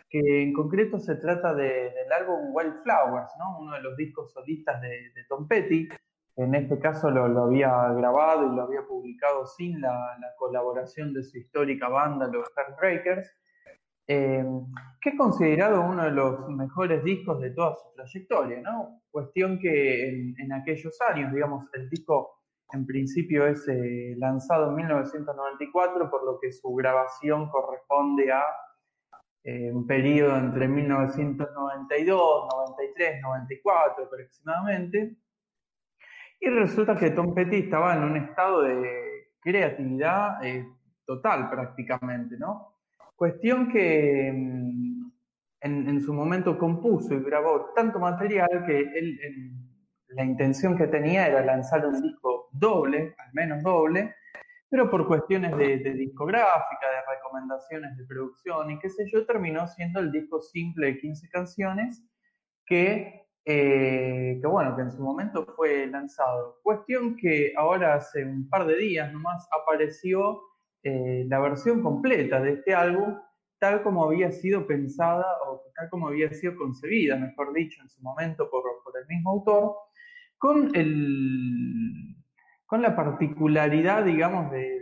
que 0.09 0.43
en 0.43 0.53
concreto 0.53 0.99
se 0.99 1.15
trata 1.15 1.53
del 1.53 2.11
álbum 2.11 2.53
Wildflowers, 2.53 3.31
¿no? 3.39 3.59
uno 3.59 3.73
de 3.73 3.81
los 3.81 3.97
discos 3.97 4.31
solistas 4.31 4.81
de, 4.81 5.11
Tom 5.27 5.47
Petty. 5.47 5.89
En 6.37 6.55
este 6.55 6.79
caso 6.79 7.09
lo, 7.09 7.43
había 7.43 7.91
grabado 7.93 8.51
y 8.51 8.55
lo 8.55 8.63
había 8.63 8.85
publicado 8.85 9.45
sin 9.45 9.81
la, 9.81 10.17
colaboración 10.37 11.13
de 11.13 11.23
su 11.23 11.37
histórica 11.37 11.89
banda, 11.89 12.27
los 12.27 12.47
Heartbreakers, 12.55 13.29
eh, 14.07 14.45
que 15.01 15.09
es 15.09 15.17
considerado 15.17 15.81
uno 15.81 16.05
de 16.05 16.11
los 16.11 16.47
mejores 16.49 17.03
discos 17.03 17.41
de 17.41 17.51
toda 17.51 17.75
su 17.75 17.93
trayectoria. 17.95 18.61
¿no? 18.61 19.01
Cuestión 19.11 19.59
que 19.59 20.33
en, 20.37 20.53
aquellos 20.53 20.97
años, 21.01 21.33
digamos, 21.33 21.65
el 21.73 21.89
disco 21.89 22.37
en 22.71 22.85
principio 22.85 23.47
es 23.47 23.67
eh, 23.67 24.13
lanzado 24.17 24.69
en 24.69 24.75
1994, 24.75 26.09
por 26.09 26.23
lo 26.23 26.39
que 26.39 26.51
su 26.51 26.73
grabación 26.75 27.49
corresponde 27.49 28.31
a 28.31 28.43
eh, 29.49 29.71
un 29.71 29.87
periodo 29.87 30.35
entre 30.37 30.67
1992, 30.67 32.47
93, 32.51 33.21
94 33.21 34.03
aproximadamente. 34.03 35.15
Y 36.37 36.49
resulta 36.49 36.97
que 36.97 37.11
Tom 37.11 37.33
Petty 37.33 37.59
estaba 37.59 37.95
en 37.95 38.03
un 38.03 38.17
estado 38.17 38.63
de 38.63 39.29
creatividad 39.39 40.43
eh, 40.43 40.67
total 41.05 41.49
prácticamente, 41.49 42.35
¿no? 42.37 42.75
Cuestión 43.15 43.71
que 43.71 44.33
mm, 44.35 45.11
en, 45.61 46.01
su 46.01 46.13
momento 46.13 46.57
compuso 46.57 47.13
y 47.13 47.23
grabó 47.23 47.71
tanto 47.73 47.99
material 47.99 48.65
que 48.65 48.79
él, 48.79 49.17
la 50.09 50.25
intención 50.25 50.77
que 50.77 50.87
tenía 50.87 51.25
era 51.25 51.45
lanzar 51.45 51.85
un 51.85 52.01
disco 52.01 52.49
doble, 52.51 53.15
al 53.17 53.31
menos 53.31 53.63
doble, 53.63 54.13
pero 54.69 54.89
por 54.89 55.07
cuestiones 55.07 55.55
de, 55.57 55.77
discográfica, 55.93 56.87
de 56.89 57.15
recomendaciones 57.15 57.97
de 57.97 58.05
producción 58.05 58.71
y 58.71 58.79
qué 58.79 58.89
sé 58.89 59.09
yo, 59.11 59.25
terminó 59.25 59.67
siendo 59.67 59.99
el 59.99 60.11
disco 60.11 60.41
simple 60.41 60.87
de 60.87 60.99
15 60.99 61.29
canciones 61.29 62.03
que, 62.65 63.27
eh, 63.45 64.37
que, 64.41 64.47
bueno, 64.47 64.75
que 64.75 64.81
en 64.81 64.91
su 64.91 65.01
momento 65.01 65.45
fue 65.55 65.87
lanzado. 65.87 66.59
Cuestión 66.63 67.15
que 67.15 67.53
ahora 67.55 67.95
hace 67.95 68.25
un 68.25 68.49
par 68.49 68.65
de 68.65 68.77
días 68.77 69.11
nomás 69.13 69.47
apareció 69.51 70.41
eh, 70.83 71.25
la 71.29 71.39
versión 71.39 71.81
completa 71.81 72.41
de 72.41 72.53
este 72.53 72.75
álbum, 72.75 73.17
tal 73.59 73.81
como 73.83 74.03
había 74.03 74.31
sido 74.31 74.67
pensada 74.67 75.25
o 75.47 75.63
tal 75.75 75.89
como 75.89 76.09
había 76.09 76.31
sido 76.33 76.57
concebida, 76.57 77.15
mejor 77.15 77.53
dicho, 77.53 77.81
en 77.81 77.89
su 77.89 78.01
momento 78.01 78.49
por, 78.49 78.63
por 78.83 78.93
el 78.99 79.07
mismo 79.07 79.31
autor, 79.31 79.75
con 80.37 80.75
el 80.75 82.16
con 82.67 82.81
la 82.81 82.95
particularidad, 82.95 84.03
digamos, 84.03 84.51
de, 84.51 84.77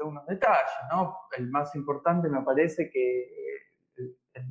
unos 0.00 0.24
detalles, 0.26 0.70
¿no? 0.92 1.16
El 1.36 1.50
más 1.50 1.74
importante 1.74 2.28
me 2.28 2.42
parece 2.42 2.88
que 2.88 3.28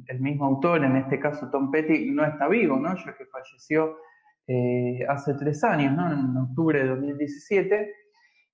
el, 0.08 0.20
mismo 0.20 0.46
autor, 0.46 0.84
en 0.84 0.98
este 0.98 1.20
caso 1.22 1.50
Tom 1.50 1.72
Petty, 1.72 2.12
no 2.12 2.26
está 2.26 2.50
vivo, 2.50 2.78
¿no? 2.78 2.94
Ya 2.96 3.16
que 3.16 3.26
falleció 3.26 3.98
eh, 4.46 5.00
hace 5.08 5.36
tres 5.36 5.64
años, 5.64 5.94
¿no? 5.96 6.12
En 6.12 6.36
octubre 6.36 6.84
de 6.84 6.90
2017. 6.90 7.94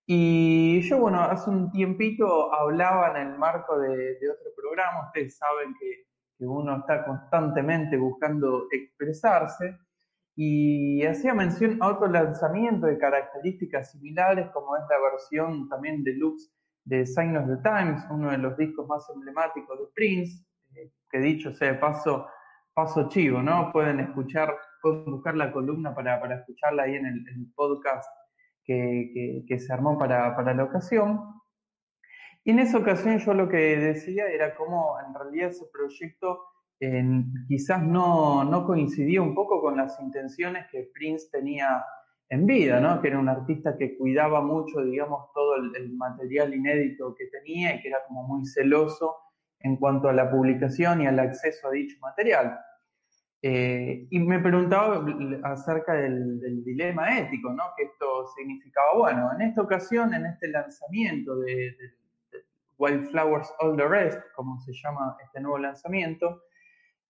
Y 0.05 0.81
yo, 0.81 0.99
bueno, 0.99 1.21
hace 1.23 1.49
un 1.49 1.71
tiempito 1.71 2.53
hablaba 2.53 3.19
en 3.19 3.27
el 3.27 3.37
marco 3.39 3.79
de, 3.79 4.15
otro 4.31 4.51
programa, 4.55 5.07
ustedes 5.07 5.35
saben 5.35 5.73
que, 5.79 6.05
que 6.37 6.45
uno 6.45 6.77
está 6.77 7.03
constantemente 7.05 7.97
buscando 7.97 8.67
expresarse, 8.71 9.79
y 10.35 11.05
hacía 11.05 11.33
mención 11.33 11.77
a 11.81 11.89
otro 11.89 12.07
lanzamiento 12.07 12.87
de 12.87 12.97
características 12.97 13.91
similares, 13.91 14.49
como 14.51 14.75
es 14.75 14.83
la 14.89 14.99
versión 15.11 15.69
también 15.69 16.03
deluxe 16.03 16.51
de 16.85 17.05
Sign 17.05 17.37
of 17.37 17.47
the 17.47 17.57
Times, 17.57 18.03
uno 18.09 18.31
de 18.31 18.39
los 18.39 18.57
discos 18.57 18.87
más 18.87 19.07
emblemáticos 19.13 19.79
de 19.79 19.85
Prince, 19.93 20.43
eh, 20.75 20.91
que 21.09 21.19
dicho 21.19 21.53
sea 21.53 21.73
de 21.73 21.77
paso, 21.77 22.27
paso 22.73 23.07
chivo, 23.09 23.41
¿no? 23.41 23.71
Pueden 23.71 23.99
escuchar, 23.99 24.55
pueden 24.81 25.05
buscar 25.05 25.35
la 25.35 25.51
columna 25.51 25.93
para, 25.93 26.19
para 26.19 26.37
escucharla 26.37 26.83
ahí 26.83 26.95
en 26.95 27.05
el, 27.05 27.53
podcast 27.55 28.09
que, 28.65 29.43
que, 29.47 29.59
se 29.59 29.71
armó 29.71 29.97
para, 29.99 30.35
para 30.35 30.53
la 30.55 30.63
ocasión. 30.63 31.21
Y 32.43 32.51
en 32.51 32.59
esa 32.59 32.79
ocasión 32.79 33.19
yo 33.19 33.33
lo 33.33 33.47
que 33.47 33.77
decía 33.77 34.27
era 34.27 34.55
cómo 34.55 34.97
en 35.07 35.13
realidad 35.13 35.49
ese 35.49 35.65
proyecto 35.71 36.52
quizás 37.47 37.81
no, 37.83 38.43
no 38.43 38.65
coincidía 38.65 39.21
un 39.21 39.33
poco 39.33 39.61
con 39.61 39.77
las 39.77 39.99
intenciones 39.99 40.65
que 40.71 40.89
Prince 40.93 41.27
tenía 41.31 41.83
en 42.29 42.45
vida, 42.45 42.79
¿no? 42.79 43.01
que 43.01 43.09
era 43.09 43.19
un 43.19 43.29
artista 43.29 43.77
que 43.77 43.95
cuidaba 43.97 44.41
mucho, 44.41 44.83
digamos, 44.83 45.31
todo 45.33 45.55
el, 45.55 45.93
material 45.93 46.53
inédito 46.53 47.13
que 47.15 47.27
tenía 47.27 47.75
y 47.75 47.81
que 47.81 47.89
era 47.89 47.99
como 48.07 48.23
muy 48.23 48.45
celoso 48.45 49.17
en 49.59 49.77
cuanto 49.77 50.09
a 50.09 50.13
la 50.13 50.31
publicación 50.31 51.01
y 51.01 51.07
al 51.07 51.19
acceso 51.19 51.67
a 51.67 51.71
dicho 51.71 51.97
material. 52.01 52.59
Eh, 53.41 54.07
y 54.09 54.19
me 54.19 54.39
preguntaba 54.39 55.05
acerca 55.43 55.93
del, 55.93 56.63
dilema 56.63 57.19
ético, 57.19 57.51
¿no? 57.51 57.63
Que 57.77 57.83
esto 57.83 58.27
significaba. 58.35 58.93
Bueno, 58.95 59.31
en 59.35 59.41
esta 59.41 59.61
ocasión, 59.61 60.13
en 60.13 60.25
este 60.25 60.47
lanzamiento 60.47 61.37
de, 61.39 61.75
de 61.77 61.93
Wildflowers 62.77 63.53
All 63.59 63.77
the 63.77 63.87
Rest, 63.87 64.19
como 64.35 64.59
se 64.61 64.73
llama 64.73 65.15
este 65.23 65.39
nuevo 65.39 65.57
lanzamiento, 65.57 66.41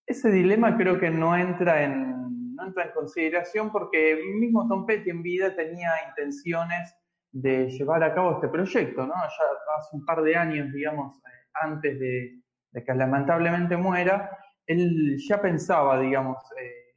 ese 0.05 0.31
dilema 0.31 0.77
creo 0.77 0.99
que 0.99 1.09
no 1.09 1.35
entra 1.35 1.83
en, 1.83 2.55
no 2.55 2.67
entra 2.67 2.85
en 2.85 2.91
consideración 2.91 3.71
porque 3.71 4.19
mismo 4.39 4.67
Tom 4.67 4.85
Petty 4.85 5.09
en 5.09 5.23
vida 5.23 5.55
tenía 5.55 5.91
intenciones 6.09 6.95
de 7.31 7.69
llevar 7.69 8.03
a 8.03 8.13
cabo 8.13 8.33
este 8.33 8.47
proyecto, 8.47 9.07
¿no? 9.07 9.13
Ya 9.13 9.77
hace 9.77 9.95
un 9.95 10.05
par 10.05 10.21
de 10.21 10.35
años, 10.35 10.71
digamos, 10.71 11.17
eh, 11.17 11.49
antes 11.53 11.99
de, 11.99 12.41
que 12.85 12.93
lamentablemente 12.93 13.75
muera, 13.75 14.37
él 14.67 15.17
ya 15.27 15.41
pensaba, 15.41 15.99
digamos, 15.99 16.37
eh, 16.59 16.95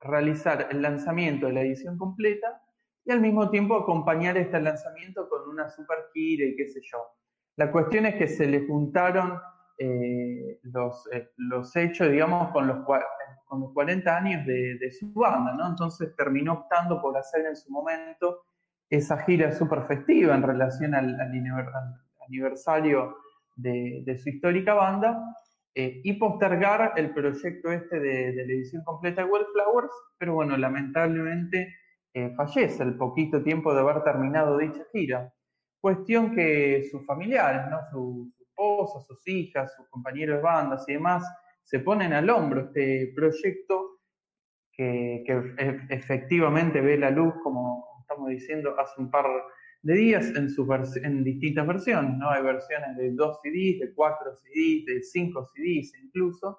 realizar 0.00 0.68
el 0.70 0.82
lanzamiento 0.82 1.46
de 1.46 1.52
la 1.52 1.60
edición 1.62 1.96
completa 1.96 2.60
y 3.04 3.12
al 3.12 3.20
mismo 3.20 3.50
tiempo 3.50 3.76
acompañar 3.76 4.36
este 4.36 4.60
lanzamiento 4.60 5.28
con 5.28 5.48
una 5.48 5.68
super 5.68 5.98
gira 6.12 6.46
y 6.46 6.56
qué 6.56 6.68
sé 6.68 6.80
yo. 6.90 6.98
La 7.56 7.70
cuestión 7.70 8.06
es 8.06 8.16
que 8.16 8.26
se 8.26 8.46
le 8.46 8.66
juntaron 8.66 9.40
eh, 9.76 10.60
los, 10.62 11.08
eh, 11.12 11.30
los 11.36 11.74
hechos, 11.74 12.08
digamos, 12.08 12.52
con 12.52 12.66
los, 12.68 12.86
con 13.44 13.60
los 13.60 13.72
40 13.72 14.16
años 14.16 14.46
de, 14.46 14.90
su 14.92 15.12
banda, 15.12 15.52
¿no? 15.54 15.68
Entonces 15.68 16.14
terminó 16.16 16.52
optando 16.52 17.00
por 17.02 17.16
hacer 17.16 17.46
en 17.46 17.56
su 17.56 17.72
momento 17.72 18.44
esa 18.88 19.18
gira 19.24 19.50
súper 19.50 19.82
festiva 19.82 20.34
en 20.34 20.42
relación 20.42 20.94
al, 20.94 21.18
aniversario 22.28 23.16
de, 23.56 24.16
su 24.22 24.28
histórica 24.28 24.74
banda 24.74 25.20
eh, 25.74 26.00
y 26.04 26.12
postergar 26.14 26.92
el 26.96 27.12
proyecto 27.12 27.72
este 27.72 27.98
de, 27.98 28.32
la 28.32 28.42
edición 28.42 28.84
completa 28.84 29.22
de 29.22 29.30
Wildflowers, 29.30 29.92
pero 30.18 30.34
bueno, 30.34 30.56
lamentablemente 30.56 31.74
fallece 32.36 32.84
el 32.84 32.96
poquito 32.96 33.42
tiempo 33.42 33.74
de 33.74 33.80
haber 33.80 34.04
terminado 34.04 34.56
dicha 34.58 34.84
gira. 34.92 35.34
Cuestión 35.80 36.32
que 36.32 36.86
sus 36.88 37.04
familiares, 37.04 37.62
¿no? 37.68 37.80
Su, 37.90 38.32
esposas, 38.54 39.06
sus 39.06 39.26
hijas, 39.26 39.74
sus 39.76 39.88
compañeros 39.88 40.36
de 40.36 40.42
bandas 40.42 40.84
y 40.88 40.94
demás, 40.94 41.24
se 41.64 41.80
ponen 41.80 42.12
al 42.12 42.30
hombro 42.30 42.60
este 42.60 43.12
proyecto 43.14 44.00
que, 44.72 45.24
efectivamente 45.90 46.80
ve 46.80 46.98
la 46.98 47.10
luz, 47.10 47.34
como 47.42 47.84
estamos 48.00 48.28
diciendo, 48.28 48.78
hace 48.78 49.00
un 49.00 49.10
par 49.10 49.26
de 49.82 49.94
días 49.94 50.32
en, 50.34 51.24
distintas 51.24 51.66
versiones, 51.66 52.16
¿no? 52.16 52.30
Hay 52.30 52.42
versiones 52.42 52.96
de 52.96 53.12
dos 53.12 53.38
CDs, 53.42 53.80
de 53.80 53.92
cuatro 53.94 54.34
CDs, 54.34 54.86
de 54.86 55.02
cinco 55.02 55.44
CDs 55.44 55.92
incluso, 56.02 56.58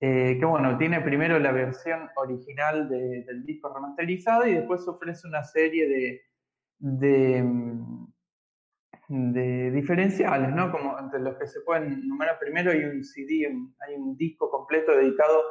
eh, 0.00 0.36
que 0.38 0.44
bueno, 0.44 0.76
tiene 0.78 1.00
primero 1.00 1.38
la 1.38 1.52
versión 1.52 2.08
original 2.16 2.88
del 2.88 3.44
disco 3.44 3.72
remasterizado 3.74 4.46
y 4.46 4.54
después 4.54 4.86
ofrece 4.88 5.26
una 5.26 5.44
serie 5.44 5.88
de, 5.88 6.22
de, 6.78 7.42
mm, 7.42 8.13
de 9.08 9.70
diferenciales, 9.70 10.50
¿no? 10.54 10.70
Como 10.70 10.98
entre 10.98 11.20
los 11.20 11.36
que 11.36 11.46
se 11.46 11.60
pueden 11.60 12.06
numerar 12.08 12.38
primero 12.38 12.70
hay 12.70 12.84
un 12.84 13.04
CD, 13.04 13.46
hay 13.86 13.94
un 13.96 14.16
disco 14.16 14.50
completo 14.50 14.92
dedicado 14.92 15.42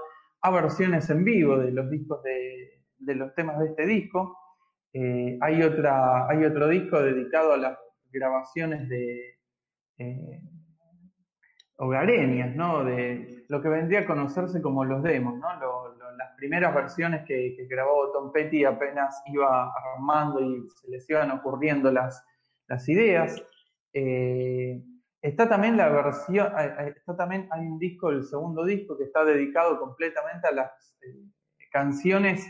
a 0.42 0.52
versiones 0.52 1.10
en 1.10 1.24
vivo 1.24 1.58
de 1.58 1.72
los 1.72 1.90
discos 1.90 2.22
de, 2.24 3.16
los 3.16 3.34
temas 3.36 3.60
de 3.60 3.68
este 3.68 3.86
disco. 3.86 4.38
Eh, 4.94 5.38
hay, 5.42 5.62
otra, 5.64 6.28
hay 6.28 6.46
otro 6.46 6.68
disco 6.68 7.02
dedicado 7.02 7.54
a 7.54 7.58
las 7.58 7.78
grabaciones 8.12 8.88
de 8.90 9.40
eh, 9.98 10.42
hogareñas, 11.78 12.56
¿no? 12.56 12.84
De 12.84 13.46
lo 13.50 13.62
que 13.62 13.70
vendría 13.70 14.02
a 14.02 14.06
conocerse 14.06 14.62
como 14.62 14.86
los 14.86 15.04
demos, 15.04 15.38
¿no? 15.38 15.48
las 16.18 16.36
primeras 16.38 16.76
versiones 16.76 17.26
que, 17.26 17.56
que 17.58 17.66
grabó 17.66 18.12
Tom 18.12 18.32
Petty 18.32 18.66
apenas 18.66 19.20
iba 19.26 19.72
armando 19.96 20.40
y 20.42 20.70
se 20.70 20.92
les 20.92 21.10
iban 21.10 21.32
ocurriendo 21.32 21.92
las, 21.92 22.24
las 22.68 22.88
ideas. 22.90 23.44
Eh, 23.94 24.82
está 25.22 25.48
también 25.48 25.78
la 25.78 25.90
versión, 25.90 26.52
está 26.96 27.16
también, 27.16 27.48
hay 27.52 27.62
un 27.62 27.80
disco, 27.80 28.10
el 28.10 28.24
segundo 28.24 28.66
disco, 28.66 28.98
que 28.98 29.06
está 29.06 29.24
dedicado 29.24 29.80
completamente 29.80 30.48
a 30.48 30.52
las 30.52 30.98
eh, 31.02 31.68
canciones 31.72 32.46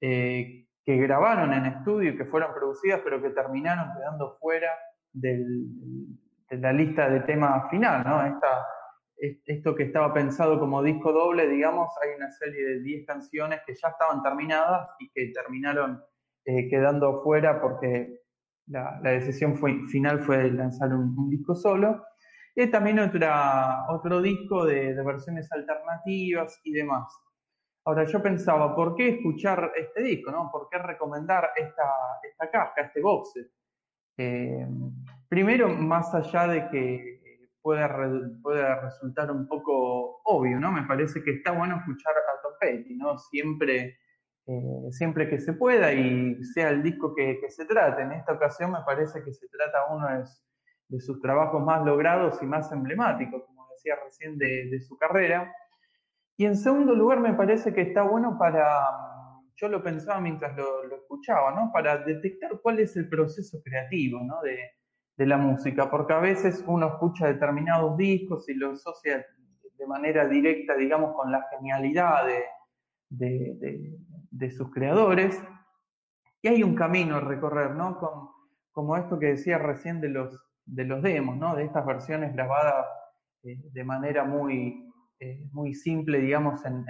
eh, 0.00 0.66
que 0.84 0.96
grabaron 0.96 1.52
en 1.52 1.66
estudio 1.66 2.12
y 2.12 2.16
que 2.16 2.24
fueron 2.24 2.52
producidas, 2.54 3.00
pero 3.04 3.22
que 3.22 3.30
terminaron 3.30 3.92
quedando 3.96 4.36
fuera 4.40 4.70
de 5.12 5.44
la 6.50 6.72
lista 6.72 7.08
de 7.10 7.20
temas 7.20 7.68
final, 7.70 8.04
¿no? 8.04 8.24
Esta, 8.24 8.66
esto 9.46 9.74
que 9.74 9.82
estaba 9.84 10.14
pensado 10.14 10.60
como 10.60 10.82
disco 10.82 11.12
doble, 11.12 11.48
digamos, 11.48 11.90
hay 12.02 12.10
una 12.16 12.30
serie 12.30 12.64
de 12.64 12.80
10 12.82 13.06
canciones 13.06 13.60
que 13.66 13.74
ya 13.74 13.88
estaban 13.88 14.22
terminadas 14.22 14.90
y 15.00 15.10
que 15.10 15.32
terminaron 15.32 16.02
quedando 16.44 17.22
fuera 17.22 17.60
porque 17.60 18.20
la, 18.68 19.00
decisión 19.02 19.56
fue, 19.56 19.86
final 19.88 20.20
fue 20.20 20.50
lanzar 20.50 20.92
un, 20.94 21.30
disco 21.30 21.54
solo. 21.54 22.04
Y 22.54 22.66
también 22.68 22.98
otra, 22.98 23.86
otro 23.88 24.20
disco 24.20 24.64
de, 24.66 24.94
versiones 25.02 25.50
alternativas 25.52 26.60
y 26.64 26.72
demás. 26.72 27.06
Ahora 27.84 28.04
yo 28.04 28.22
pensaba, 28.22 28.74
¿por 28.74 28.94
qué 28.96 29.08
escuchar 29.10 29.72
este 29.76 30.02
disco? 30.02 30.30
No? 30.30 30.50
¿Por 30.52 30.68
qué 30.68 30.78
recomendar 30.78 31.50
esta, 31.56 31.84
esta 32.22 32.50
caja, 32.50 32.82
este 32.82 33.00
box 33.00 33.34
eh, 34.18 34.66
primero, 35.28 35.68
más 35.68 36.12
allá 36.12 36.48
de 36.48 36.68
que 36.70 37.18
pueda, 37.62 37.88
pueda 38.42 38.80
resultar 38.80 39.30
un 39.30 39.46
poco 39.46 40.20
obvio, 40.24 40.58
¿no? 40.58 40.72
Me 40.72 40.82
parece 40.82 41.22
que 41.22 41.30
está 41.32 41.52
bueno 41.52 41.76
escuchar 41.76 42.14
a 42.14 42.42
Tom 42.42 42.52
Petty, 42.60 42.96
¿no? 42.96 43.16
Siempre 43.16 43.96
eh, 44.50 44.90
siempre 44.92 45.28
que 45.28 45.38
se 45.38 45.52
pueda 45.52 45.92
y 45.92 46.42
sea 46.42 46.70
el 46.70 46.82
disco 46.82 47.14
que, 47.14 47.38
se 47.50 47.66
trate. 47.66 48.00
En 48.00 48.12
esta 48.12 48.32
ocasión 48.32 48.72
me 48.72 48.78
parece 48.80 49.22
que 49.22 49.30
se 49.30 49.46
trata 49.48 49.94
uno 49.94 50.08
de, 50.88 51.00
sus 51.00 51.20
trabajos 51.20 51.62
más 51.62 51.84
logrados 51.84 52.42
y 52.42 52.46
más 52.46 52.72
emblemáticos, 52.72 53.42
como 53.44 53.68
decía 53.68 53.96
recién, 54.02 54.38
de, 54.38 54.80
su 54.80 54.96
carrera. 54.96 55.54
Y 56.38 56.46
en 56.46 56.56
segundo 56.56 56.94
lugar 56.94 57.20
me 57.20 57.34
parece 57.34 57.74
que 57.74 57.82
está 57.82 58.04
bueno 58.04 58.38
para, 58.38 58.88
yo 59.54 59.68
lo 59.68 59.82
pensaba 59.82 60.18
mientras 60.18 60.56
lo, 60.56 60.96
escuchaba, 60.96 61.54
¿no? 61.54 61.70
Para 61.70 61.98
detectar 61.98 62.58
cuál 62.62 62.78
es 62.78 62.96
el 62.96 63.06
proceso 63.06 63.60
creativo, 63.62 64.20
¿no? 64.24 64.40
De, 64.40 64.58
la 65.26 65.36
música, 65.36 65.90
porque 65.90 66.12
a 66.12 66.20
veces 66.20 66.62
uno 66.68 66.86
escucha 66.86 67.26
determinados 67.26 67.96
discos 67.96 68.48
y 68.48 68.54
lo 68.54 68.70
asocia 68.70 69.26
de 69.76 69.86
manera 69.88 70.28
directa, 70.28 70.76
digamos, 70.76 71.12
con 71.16 71.32
la 71.32 71.44
genialidad 71.50 72.24
de, 72.24 72.44
de 73.10 73.98
sus 74.50 74.70
creadores. 74.70 75.42
Y 76.42 76.48
hay 76.48 76.62
un 76.62 76.74
camino 76.74 77.16
a 77.16 77.20
recorrer, 77.20 77.74
¿no? 77.74 77.98
como 78.72 78.96
esto 78.96 79.18
que 79.18 79.26
decía 79.26 79.58
recién 79.58 80.00
de 80.00 80.08
los, 80.08 80.40
de 80.64 80.84
los 80.84 81.02
demos, 81.02 81.36
¿no? 81.36 81.56
De 81.56 81.64
estas 81.64 81.84
versiones 81.84 82.32
grabadas 82.32 82.86
eh, 83.42 83.58
de 83.72 83.84
manera 83.84 84.24
muy, 84.24 84.88
eh, 85.18 85.48
muy 85.52 85.74
simple, 85.74 86.18
digamos, 86.20 86.64
en, 86.64 86.84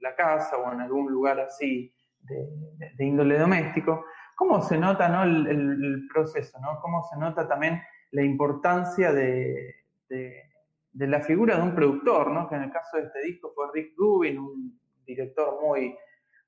la 0.00 0.14
casa 0.16 0.56
o 0.56 0.72
en 0.72 0.80
algún 0.80 1.12
lugar 1.12 1.38
así 1.38 1.92
de, 2.22 3.04
índole 3.04 3.38
doméstico. 3.38 4.04
¿Cómo 4.36 4.60
se 4.60 4.76
nota 4.76 5.08
¿no? 5.08 5.22
el, 5.22 6.08
proceso? 6.12 6.58
¿no? 6.60 6.80
¿Cómo 6.80 7.04
se 7.04 7.18
nota 7.18 7.46
también 7.46 7.80
la 8.10 8.22
importancia 8.22 9.12
de, 9.12 9.76
de, 10.08 11.06
la 11.06 11.20
figura 11.20 11.56
de 11.56 11.62
un 11.62 11.74
productor? 11.74 12.32
¿no? 12.32 12.48
Que 12.48 12.56
en 12.56 12.62
el 12.62 12.72
caso 12.72 12.96
de 12.96 13.04
este 13.04 13.22
disco 13.22 13.52
fue 13.54 13.66
Rick 13.72 13.94
Rubin, 13.96 14.38
un 14.38 14.80
director 15.06 15.60
muy, 15.62 15.96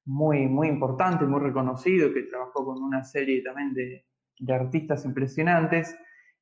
muy, 0.06 0.46
muy 0.46 0.68
importante, 0.68 1.24
muy 1.24 1.40
reconocido, 1.40 2.12
que 2.12 2.22
trabajó 2.22 2.64
con 2.64 2.82
una 2.82 3.02
serie 3.04 3.42
también 3.42 3.74
de, 3.74 4.04
artistas 4.52 5.04
impresionantes. 5.04 5.96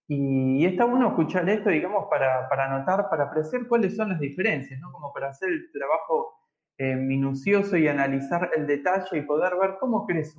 Y, 0.08 0.64
está 0.66 0.84
bueno 0.84 1.08
escuchar 1.08 1.48
esto, 1.48 1.70
digamos, 1.70 2.06
para, 2.10 2.48
para 2.48 2.68
notar, 2.68 3.08
para 3.08 3.24
apreciar 3.24 3.66
cuáles 3.68 3.96
son 3.96 4.10
las 4.10 4.20
diferencias, 4.20 4.80
¿no? 4.80 4.90
Como 4.92 5.12
para 5.12 5.28
hacer 5.28 5.48
el 5.50 5.70
trabajo 5.72 6.42
eh, 6.78 6.96
minucioso 6.96 7.76
y 7.76 7.86
analizar 7.86 8.50
el 8.56 8.66
detalle 8.66 9.18
y 9.18 9.22
poder 9.22 9.52
ver 9.60 9.76
cómo 9.78 10.06
crece 10.06 10.36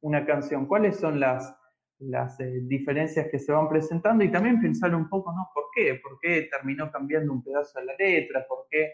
una, 0.00 0.24
canción, 0.24 0.66
cuáles 0.66 0.98
son 0.98 1.20
las, 1.20 1.54
las 1.98 2.40
eh, 2.40 2.60
diferencias 2.62 3.26
que 3.30 3.38
se 3.38 3.52
van 3.52 3.68
presentando 3.68 4.24
y 4.24 4.30
también 4.30 4.60
pensar 4.60 4.94
un 4.94 5.08
poco, 5.08 5.32
¿no? 5.32 5.50
¿Por 5.52 5.64
qué? 5.74 6.00
¿Por 6.02 6.18
qué 6.20 6.48
terminó 6.50 6.90
cambiando 6.90 7.32
un 7.32 7.42
pedazo 7.42 7.80
de 7.80 7.86
la 7.86 7.94
letra? 7.98 8.46
¿Por 8.48 8.66
qué 8.70 8.92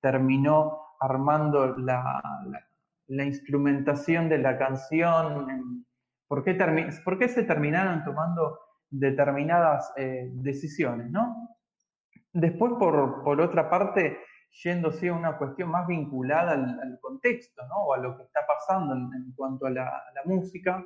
terminó 0.00 0.96
armando 0.98 1.76
la, 1.76 2.20
la 2.46 2.65
instrumentación 3.08 4.28
de 4.28 4.38
la 4.38 4.58
canción, 4.58 5.86
por 6.26 6.42
qué, 6.42 6.54
por 7.04 7.18
qué 7.18 7.28
se 7.28 7.44
terminaron 7.44 8.04
tomando 8.04 8.58
determinadas 8.90 9.92
eh, 9.96 10.28
decisiones, 10.32 11.10
¿no? 11.10 11.56
Después, 12.32 12.74
por, 12.78 13.40
otra 13.40 13.70
parte, 13.70 14.18
yéndose 14.62 15.08
a 15.08 15.14
una 15.14 15.38
cuestión 15.38 15.70
más 15.70 15.86
vinculada 15.86 16.52
al, 16.52 16.98
contexto, 17.00 17.66
¿no? 17.66 17.76
O 17.86 17.94
a 17.94 17.98
lo 17.98 18.16
que 18.16 18.24
está 18.24 18.40
pasando 18.46 18.94
en, 18.94 19.32
cuanto 19.34 19.66
a 19.66 19.70
la, 19.70 20.02
música, 20.24 20.84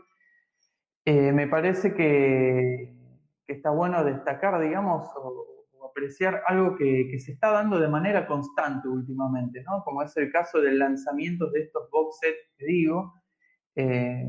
eh, 1.04 1.33
me 1.33 1.48
parece 1.48 1.94
que, 1.94 2.96
está 3.46 3.70
bueno 3.70 4.04
destacar, 4.04 4.61
digamos, 4.61 5.09
apreciar 5.90 6.42
algo 6.46 6.76
que, 6.76 7.18
se 7.18 7.33
está 7.33 7.50
dando 7.50 7.79
de 7.79 7.88
manera 7.88 8.26
constante 8.26 8.88
últimamente, 8.88 9.62
¿no? 9.62 9.83
Como 9.85 10.03
es 10.03 10.16
el 10.16 10.33
caso 10.33 10.61
del 10.61 10.79
lanzamiento 10.79 11.50
de 11.50 11.61
estos 11.61 11.90
box 11.90 12.18
sets 12.20 12.55
que 12.57 12.66
digo, 12.66 13.14
eh, 13.76 14.24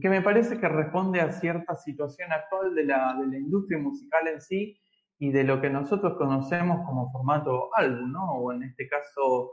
que 0.00 0.08
me 0.08 0.22
parece 0.22 0.58
que 0.58 0.68
responde 0.68 1.20
a 1.20 1.32
cierta 1.32 1.76
situación 1.76 2.32
actual 2.32 2.74
de 2.74 2.84
la, 2.84 3.14
de 3.20 3.26
la 3.26 3.38
industria 3.38 3.78
musical 3.78 4.26
en 4.28 4.40
sí 4.40 4.78
y 5.18 5.30
de 5.30 5.44
lo 5.44 5.60
que 5.60 5.70
nosotros 5.70 6.16
conocemos 6.16 6.86
como 6.86 7.10
formato 7.12 7.68
álbum, 7.74 8.10
¿no? 8.12 8.32
O 8.32 8.52
en 8.52 8.62
este 8.62 8.88
caso, 8.88 9.52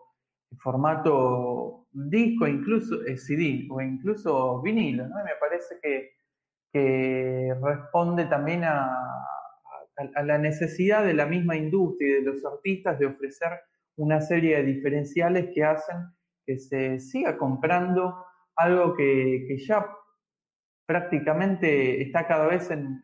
formato 0.60 1.88
disco, 1.92 2.48
incluso 2.48 3.04
eh, 3.06 3.18
CD 3.18 3.68
o 3.70 3.82
incluso 3.82 4.62
vinilo, 4.62 5.08
¿no? 5.08 5.16
me 5.24 5.36
parece 5.40 5.80
que, 5.82 6.16
responde 7.60 8.26
también 8.26 8.64
a, 8.64 8.88
a, 9.98 10.24
la 10.24 10.38
necesidad 10.38 11.06
de 11.06 11.14
la 11.14 11.26
misma 11.26 11.56
industria 11.56 12.10
y 12.10 12.24
de 12.24 12.32
los 12.34 12.46
artistas 12.46 13.00
de 13.00 13.08
ofrecer 13.08 13.50
una 13.96 14.22
serie 14.22 14.58
de 14.58 14.64
diferenciales 14.64 15.50
que 15.54 15.64
hacen 15.64 15.98
que 16.46 16.58
se 16.60 17.00
siga 17.00 17.38
comprando 17.38 18.26
algo 18.56 18.96
que, 18.96 19.46
que 19.48 19.58
ya 19.58 19.86
prácticamente 20.86 22.02
está 22.02 22.26
cada 22.26 22.48
vez 22.48 22.72
en, 22.72 23.04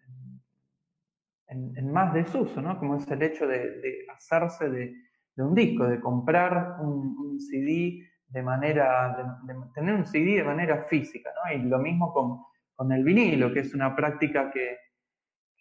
en, 1.54 1.92
más 1.92 2.14
desuso, 2.14 2.62
¿no? 2.62 2.78
Como 2.80 2.98
es 2.98 3.10
el 3.12 3.22
hecho 3.22 3.48
de, 3.48 4.06
hacerse 4.16 4.70
de, 4.70 4.96
un 5.38 5.54
disco, 5.54 5.86
de 5.88 6.00
comprar 6.00 6.78
un, 6.82 7.40
CD 7.40 8.08
de 8.28 8.42
manera, 8.42 9.16
de, 9.46 9.54
tener 9.76 9.96
un 9.96 10.06
CD 10.06 10.38
de 10.38 10.44
manera 10.44 10.86
física, 10.86 11.30
¿no? 11.36 11.54
Y 11.54 11.64
lo 11.64 11.80
mismo 11.80 12.14
con, 12.14 12.92
el 12.92 13.04
vinilo, 13.04 13.54
que 13.54 13.62
es 13.62 13.74
una 13.74 13.96
práctica 13.96 14.52
que, 14.52 14.78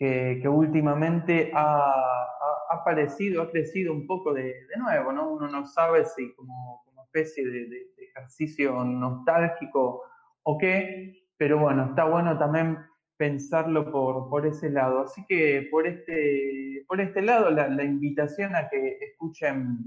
que, 0.03 0.49
últimamente 0.49 1.53
ha, 1.55 2.27
aparecido, 2.71 3.43
ha 3.43 3.51
crecido 3.51 3.93
un 3.93 4.05
poco 4.07 4.35
de, 4.35 4.53
nuevo, 4.77 5.13
¿no? 5.13 5.31
Uno 5.31 5.47
no 5.47 5.65
sabe 5.65 6.05
si 6.05 6.35
como, 6.35 6.83
como 6.85 7.05
especie 7.05 7.47
de, 7.47 7.93
ejercicio 8.15 8.85
nostálgico 8.85 10.03
o 10.43 10.59
qué, 10.59 11.29
pero 11.39 11.59
bueno, 11.59 11.87
está 11.87 12.05
bueno 12.05 12.37
también 12.37 12.79
pensarlo 13.17 13.91
por, 13.93 14.29
por 14.29 14.45
ese 14.45 14.71
lado. 14.71 15.03
Así 15.03 15.25
que 15.29 15.69
por 15.71 15.87
este, 15.87 16.85
por 16.89 17.01
este 17.01 17.23
lado, 17.23 17.51
la, 17.51 17.85
invitación 17.85 18.57
a 18.57 18.69
que 18.69 18.99
escuchen 19.01 19.79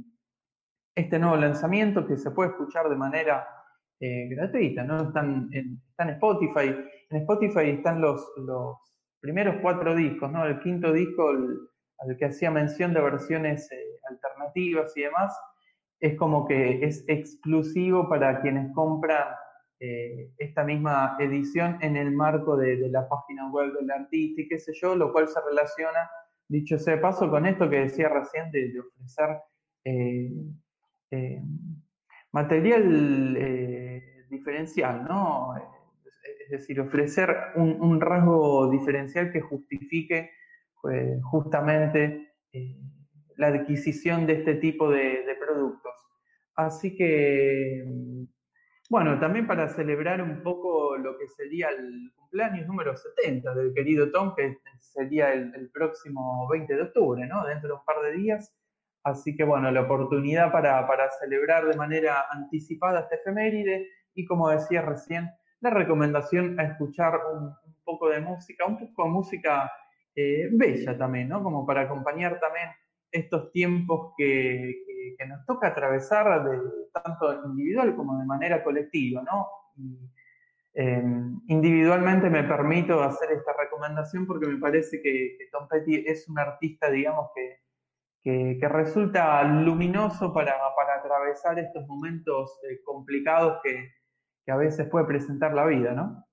este 0.96 1.20
nuevo 1.20 1.36
lanzamiento 1.36 2.08
que 2.08 2.18
se 2.18 2.32
puede 2.32 2.52
escuchar 2.52 2.90
de 2.90 2.96
manera 2.96 3.46
eh, 4.00 4.30
gratuita, 4.30 4.84
¿no? 4.84 5.10
Están 5.10 5.50
en, 5.52 5.82
están 5.90 6.10
Spotify. 6.12 6.74
En 7.10 7.18
Spotify 7.18 7.72
están 7.72 8.00
los, 8.00 8.26
los 8.38 8.95
primeros 9.26 9.56
cuatro 9.60 9.96
discos, 9.96 10.32
¿no? 10.32 10.46
El 10.46 10.60
quinto 10.60 10.94
disco, 10.94 11.32
al 11.32 12.18
que 12.18 12.26
hacía 12.26 12.52
mención 12.52 12.94
de 12.94 13.02
versiones 13.02 13.72
eh, 13.72 13.76
alternativas 14.08 14.96
y 14.96 15.02
demás, 15.02 15.36
es 16.00 16.16
como 16.16 16.46
que 16.48 16.86
es 16.86 17.04
exclusivo 17.08 18.08
para 18.08 18.40
quienes 18.42 18.72
compran 18.76 19.26
eh, 19.80 20.30
esta 20.38 20.64
misma 20.64 21.18
edición 21.20 21.80
en 21.82 21.96
el 21.96 22.12
marco 22.12 22.56
de, 22.56 22.78
la 22.90 23.10
página 23.10 23.50
web 23.50 23.74
del 23.74 23.90
artista 23.90 24.44
y 24.44 24.48
qué 24.48 24.60
sé 24.60 24.74
yo, 24.80 24.96
lo 24.96 25.12
cual 25.12 25.28
se 25.28 25.40
relaciona, 25.42 26.08
dicho 26.48 26.78
sea 26.78 26.98
de 26.98 27.02
paso, 27.02 27.28
con 27.28 27.48
esto 27.48 27.68
que 27.68 27.80
decía 27.80 28.10
recién 28.10 28.52
de, 28.52 28.80
ofrecer 28.80 29.42
eh, 29.86 31.42
material 32.32 32.84
diferencial, 34.30 35.04
¿no? 35.06 35.56
Es 36.46 36.52
decir, 36.52 36.80
ofrecer 36.80 37.36
un, 37.56 38.00
rasgo 38.00 38.70
diferencial 38.70 39.32
que 39.32 39.42
justifique 39.42 40.32
justamente 41.24 42.34
la 43.38 43.48
adquisición 43.48 44.28
de 44.28 44.34
este 44.34 44.56
tipo 44.56 44.90
de 44.90 45.38
productos. 45.40 45.94
Así 46.56 46.96
que 46.96 47.84
bueno, 48.88 49.20
también 49.20 49.48
para 49.48 49.68
celebrar 49.68 50.22
un 50.22 50.44
poco 50.44 50.96
lo 50.98 51.18
que 51.18 51.28
sería 51.28 51.70
el 51.70 52.12
cumpleaños 52.16 52.68
número 52.68 52.96
70 52.96 53.56
del 53.56 53.74
querido 53.74 54.12
Tom, 54.12 54.36
que 54.36 54.60
sería 54.80 55.34
el, 55.34 55.72
próximo 55.74 56.48
20 56.50 56.76
de 56.76 56.82
octubre, 56.84 57.26
¿no? 57.26 57.44
Dentro 57.46 57.70
de 57.70 57.74
un 57.74 57.84
par 57.84 58.02
de 58.04 58.14
días. 58.14 58.56
Así 59.04 59.36
que 59.36 59.44
bueno, 59.44 59.72
la 59.72 59.82
oportunidad 59.82 60.52
para, 60.52 60.88
celebrar 61.20 61.66
de 61.66 61.76
manera 61.76 62.26
anticipada 62.30 63.02
este 63.02 63.16
efeméride 63.16 63.90
y 64.14 64.26
como 64.26 64.50
decía 64.50 64.84
recién, 64.84 65.32
la 65.62 65.70
recomendación 65.70 66.60
a 66.60 66.64
escuchar 66.64 67.20
un, 67.34 67.54
poco 67.84 68.10
de 68.10 68.20
música, 68.20 68.66
un 68.66 68.80
poco 68.80 69.04
de 69.04 69.10
música 69.10 69.72
eh, 70.16 70.50
bella 70.52 70.98
también, 70.98 71.30
¿no? 71.30 71.44
Como 71.44 71.66
para 71.66 71.82
acompañar 71.82 72.40
también 72.40 72.70
estos 73.12 73.52
tiempos 73.52 74.14
que, 74.18 74.84
nos 75.28 75.46
toca 75.46 75.68
atravesar 75.68 76.44
de, 76.44 76.60
tanto 76.92 77.46
individual 77.46 77.96
como 77.96 78.20
de 78.20 78.26
manera 78.26 78.64
colectiva, 78.64 79.24
¿no? 79.24 79.48
Em, 80.74 81.40
individualmente 81.48 82.30
me 82.30 82.44
permito 82.44 83.02
hacer 83.02 83.32
esta 83.32 83.54
recomendación 83.58 84.28
porque 84.28 84.48
me 84.48 84.58
parece 84.58 85.02
que, 85.02 85.38
Tom 85.52 85.68
Petty 85.70 86.04
es 86.06 86.28
un 86.28 86.38
artista, 86.38 86.90
digamos, 86.90 87.30
que, 87.34 88.58
que, 88.60 88.68
resulta 88.68 89.44
luminoso 89.44 90.34
para, 90.34 90.54
para, 90.76 90.96
atravesar 91.00 91.60
estos 91.60 91.88
momentos 91.88 92.60
eh, 92.70 92.82
complicados 92.84 93.60
que, 93.64 93.90
que 94.46 94.52
a 94.52 94.58
veces 94.58 94.88
puede 94.90 95.06
presentar 95.06 95.54
la 95.54 95.66
vida, 95.66 95.94
¿no? 95.94 96.26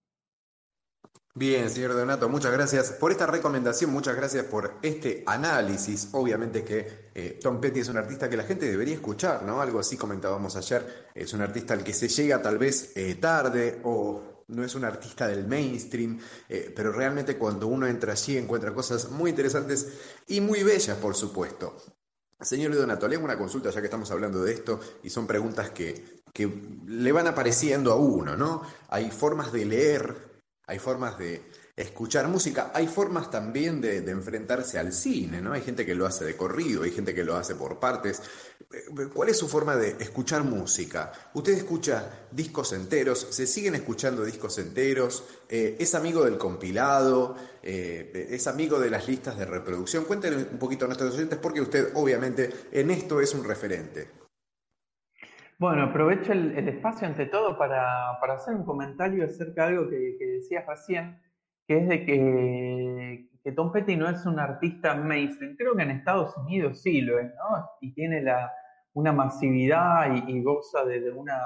Bien, 1.35 1.70
señor 1.70 1.94
Donato, 1.94 2.29
muchas 2.29 2.53
gracias 2.53 2.92
por 2.92 3.11
esta 3.11 3.25
recomendación, 3.25 3.90
muchas 3.90 4.14
gracias 4.14 4.44
por 4.44 4.75
este 4.83 5.25
análisis. 5.27 6.11
Obviamente 6.12 6.62
que 6.62 7.11
eh, 7.14 7.38
Tom 7.42 7.59
Petty 7.59 7.81
es 7.81 7.88
un 7.88 7.96
artista 7.96 8.29
que 8.29 8.37
la 8.37 8.42
gente 8.42 8.70
debería 8.70 8.94
escuchar, 8.94 9.42
¿no? 9.42 9.62
Algo 9.62 9.79
así 9.79 9.96
comentábamos 9.96 10.57
ayer, 10.57 11.09
es 11.14 11.33
un 11.33 11.40
artista 11.40 11.72
al 11.72 11.83
que 11.83 11.94
se 11.94 12.09
llega 12.09 12.42
tal 12.42 12.59
vez 12.59 12.92
eh, 12.96 13.14
tarde 13.14 13.81
o 13.83 14.44
no 14.48 14.62
es 14.62 14.75
un 14.75 14.85
artista 14.85 15.27
del 15.27 15.46
mainstream, 15.46 16.18
eh, 16.51 16.70
pero 16.77 16.92
realmente 16.92 17.38
cuando 17.38 17.66
uno 17.66 17.87
entra 17.87 18.12
allí 18.12 18.37
encuentra 18.37 18.75
cosas 18.75 19.11
muy 19.11 19.31
interesantes 19.31 20.20
y 20.27 20.42
muy 20.42 20.62
bellas, 20.62 20.98
por 20.98 21.14
supuesto. 21.14 21.77
Señor 22.42 22.75
Donato, 22.75 23.09
le 23.09 23.16
hago 23.16 23.25
una 23.25 23.38
consulta 23.38 23.70
ya 23.70 23.81
que 23.81 23.87
estamos 23.87 24.11
hablando 24.11 24.42
de 24.42 24.53
esto 24.53 24.81
y 25.03 25.09
son 25.09 25.27
preguntas 25.27 25.70
que, 25.70 26.21
que 26.33 26.51
le 26.87 27.12
van 27.12 27.27
apareciendo 27.27 27.92
a 27.92 27.97
uno, 27.97 28.37
¿no? 28.37 28.62
Hay 28.88 29.11
formas 29.11 29.53
de 29.53 29.64
leer 29.64 30.33
hay 30.73 30.79
formas 30.79 31.18
de 31.18 31.42
escuchar 31.77 32.29
música, 32.29 32.71
hay 32.73 32.87
formas 32.87 33.31
también 33.31 33.81
de, 33.81 33.99
enfrentarse 33.99 34.79
al 34.79 34.92
cine, 34.92 35.42
¿no? 35.42 35.53
Hay 35.53 35.61
gente 35.61 35.85
que 35.85 35.95
lo 35.95 36.07
hace 36.07 36.25
de 36.25 36.37
corrido, 36.37 36.85
hay 36.85 36.92
gente 36.92 37.14
que 37.14 37.25
lo 37.25 37.37
hace 37.37 37.57
por 37.57 37.81
partes. 37.81 38.23
¿Cuál 39.12 39.29
es 39.29 39.37
su 39.37 39.49
forma 39.49 39.77
de 39.77 39.97
escuchar 39.99 40.45
música? 40.45 41.12
¿Usted 41.35 41.53
escucha 41.53 42.27
discos 42.31 42.73
enteros? 42.73 43.27
¿Se 43.31 43.47
siguen 43.47 43.75
escuchando 43.75 44.25
discos 44.25 44.57
enteros? 44.59 45.25
Eh, 45.49 45.77
¿Es 45.79 45.95
amigo 45.95 46.25
del 46.25 46.38
compilado? 46.38 47.37
Eh, 47.62 48.29
¿Es 48.31 48.47
amigo 48.47 48.79
de 48.79 48.88
las 48.88 49.09
listas 49.09 49.37
de 49.37 49.45
reproducción? 49.45 50.05
Cuéntenos 50.05 50.47
un 50.53 50.59
poquito 50.59 50.85
a 50.85 50.88
nuestros 50.88 51.14
oyentes 51.14 51.38
porque 51.38 51.61
usted 51.61 51.90
obviamente 51.95 52.51
en 52.71 52.90
esto 52.90 53.21
es 53.21 53.35
un 53.35 53.45
referente. 53.45 54.21
Bueno, 55.62 55.85
aprovecho 55.85 56.33
el, 56.33 56.68
espacio 56.68 57.07
ante 57.07 57.27
todo 57.27 57.57
para, 57.57 58.11
hacer 58.35 58.57
un 58.57 58.64
comentario 58.64 59.25
acerca 59.25 59.68
de 59.68 59.77
algo 59.77 59.88
que, 59.88 60.16
decías 60.18 60.66
recién, 60.66 61.20
que 61.68 61.79
es 61.79 61.88
de 61.88 62.05
que, 62.05 63.53
Tom 63.55 63.70
Petty 63.70 63.94
no 63.94 64.09
es 64.09 64.27
un 64.27 64.40
artista 64.40 64.96
mainstream. 64.96 65.55
Creo 65.57 65.77
que 65.77 65.85
en 65.85 65.92
Estados 65.92 66.37
Unidos 66.37 66.83
sí 66.83 67.01
lo 67.03 67.16
es, 67.20 67.27
¿no? 67.37 67.64
Y 67.81 67.94
tiene 67.94 68.22
la, 68.22 68.53
una 68.94 69.12
masividad 69.12 70.12
y, 70.27 70.42
goza 70.42 70.85
de, 70.85 71.12
una, 71.12 71.38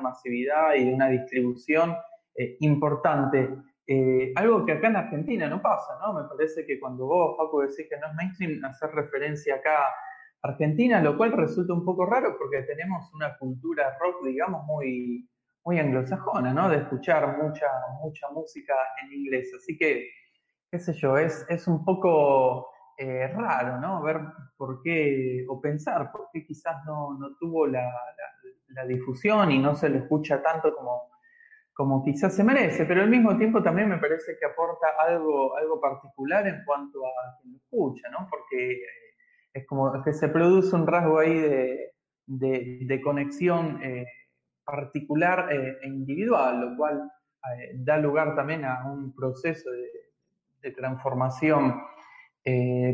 masividad 0.00 0.76
y 0.76 0.86
de 0.86 0.94
una 0.94 1.08
distribución 1.08 1.94
eh, 2.36 2.56
importante. 2.60 3.56
Eh, 3.86 4.32
algo 4.36 4.64
que 4.64 4.72
acá 4.72 4.88
en 4.88 4.96
Argentina 4.96 5.50
no 5.50 5.60
pasa, 5.60 5.98
¿no? 6.00 6.14
Me 6.14 6.26
parece 6.26 6.64
que 6.64 6.80
cuando 6.80 7.04
vos, 7.04 7.36
Paco, 7.36 7.60
decís 7.60 7.86
que 7.90 7.98
no 7.98 8.06
es 8.06 8.14
mainstream, 8.14 8.64
hacer 8.64 8.90
referencia 8.92 9.56
acá 9.56 9.92
Argentina, 10.42 11.00
lo 11.00 11.16
cual 11.16 11.32
resulta 11.32 11.74
un 11.74 11.84
poco 11.84 12.06
raro 12.06 12.36
porque 12.38 12.62
tenemos 12.62 13.12
una 13.14 13.36
cultura 13.36 13.96
rock, 13.98 14.24
digamos, 14.24 14.64
muy, 14.64 15.28
muy 15.64 15.78
anglosajona, 15.78 16.54
¿no? 16.54 16.68
De 16.68 16.78
escuchar 16.78 17.36
mucha, 17.42 17.66
mucha 18.02 18.28
música 18.30 18.74
en 19.02 19.12
inglés. 19.12 19.52
Así 19.54 19.76
que, 19.76 20.08
qué 20.70 20.78
sé 20.78 20.94
yo, 20.94 21.18
es, 21.18 21.44
es 21.48 21.66
un 21.68 21.84
poco 21.84 22.70
eh, 22.96 23.28
raro, 23.28 23.78
¿no? 23.78 24.02
Ver 24.02 24.20
por 24.56 24.82
qué, 24.82 25.44
o 25.48 25.60
pensar 25.60 26.10
por 26.12 26.28
qué 26.32 26.44
quizás 26.44 26.84
no, 26.86 27.18
tuvo 27.38 27.66
la, 27.66 27.90
difusión 28.86 29.50
y 29.50 29.58
no 29.58 29.74
se 29.74 29.88
le 29.88 29.98
escucha 29.98 30.42
tanto 30.42 30.74
como, 30.74 31.10
como 31.72 32.04
quizás 32.04 32.34
se 32.34 32.44
merece, 32.44 32.86
pero 32.86 33.02
al 33.02 33.10
mismo 33.10 33.36
tiempo 33.36 33.62
también 33.62 33.88
me 33.88 33.98
parece 33.98 34.38
que 34.38 34.46
aporta 34.46 34.86
algo, 34.98 35.56
algo 35.56 35.80
particular 35.80 36.46
en 36.46 36.64
cuanto 36.64 37.04
a 37.04 37.38
quien 37.40 37.52
lo 37.52 37.58
escucha, 37.58 38.08
¿no? 38.10 38.26
Porque 38.30 38.82
es 39.52 39.66
como 39.66 40.02
que 40.02 40.12
se 40.12 40.28
produce 40.28 40.74
un 40.76 40.86
rasgo 40.86 41.18
ahí 41.18 41.34
de, 41.34 41.92
de, 42.26 43.00
conexión 43.00 43.80
eh, 43.82 44.06
particular 44.64 45.48
eh, 45.52 45.78
e 45.82 45.88
individual, 45.88 46.60
lo 46.60 46.76
cual 46.76 47.10
eh, 47.58 47.72
da 47.74 47.98
lugar 47.98 48.36
también 48.36 48.64
a 48.64 48.84
un 48.86 49.14
proceso 49.14 49.70
de, 49.70 49.88
transformación 50.76 51.80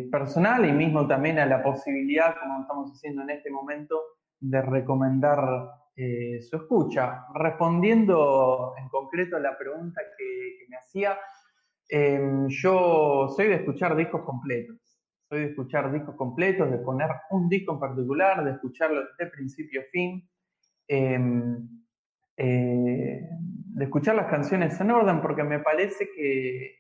personal 0.09 0.65
y 0.65 0.71
mismo 0.71 1.05
también 1.09 1.41
a 1.41 1.47
la 1.47 1.65
posibilidad, 1.65 2.37
como 2.39 2.61
estamos 2.61 2.93
haciendo 2.93 3.23
en 3.23 3.31
este 3.31 3.51
momento, 3.51 4.01
de 4.39 4.63
recomendar 4.63 5.69
su 5.97 6.57
escucha. 6.57 7.27
Respondiendo 7.35 8.75
en 8.79 8.89
concreto 8.89 9.37
a 9.37 9.41
la 9.41 9.59
pregunta 9.59 10.01
que, 10.17 10.59
que 10.61 10.69
me 10.69 10.77
hacía, 10.77 11.19
yo 12.47 13.29
soy 13.37 13.49
de 13.49 13.55
escuchar 13.55 13.97
discos 13.97 14.23
completos 14.23 14.86
soy 15.29 15.41
de 15.41 15.47
escuchar 15.47 15.93
discos 15.93 16.15
completos, 16.17 16.71
de 16.71 16.79
poner 16.79 17.11
un 17.31 17.49
disco 17.49 17.75
en 17.75 17.81
particular, 17.81 18.45
de 18.45 18.53
escucharlo 18.53 19.03
de 19.19 19.27
principio 19.27 19.81
a 19.81 19.85
fin, 19.91 20.29
em, 20.89 21.69
eh, 22.37 23.29
de 23.31 23.85
escuchar 23.85 24.15
las 24.15 24.27
canciones 24.27 24.81
en 24.81 24.91
orden, 24.91 25.21
porque 25.21 25.43
me 25.43 25.59
parece 25.59 26.09
que, 26.15 26.77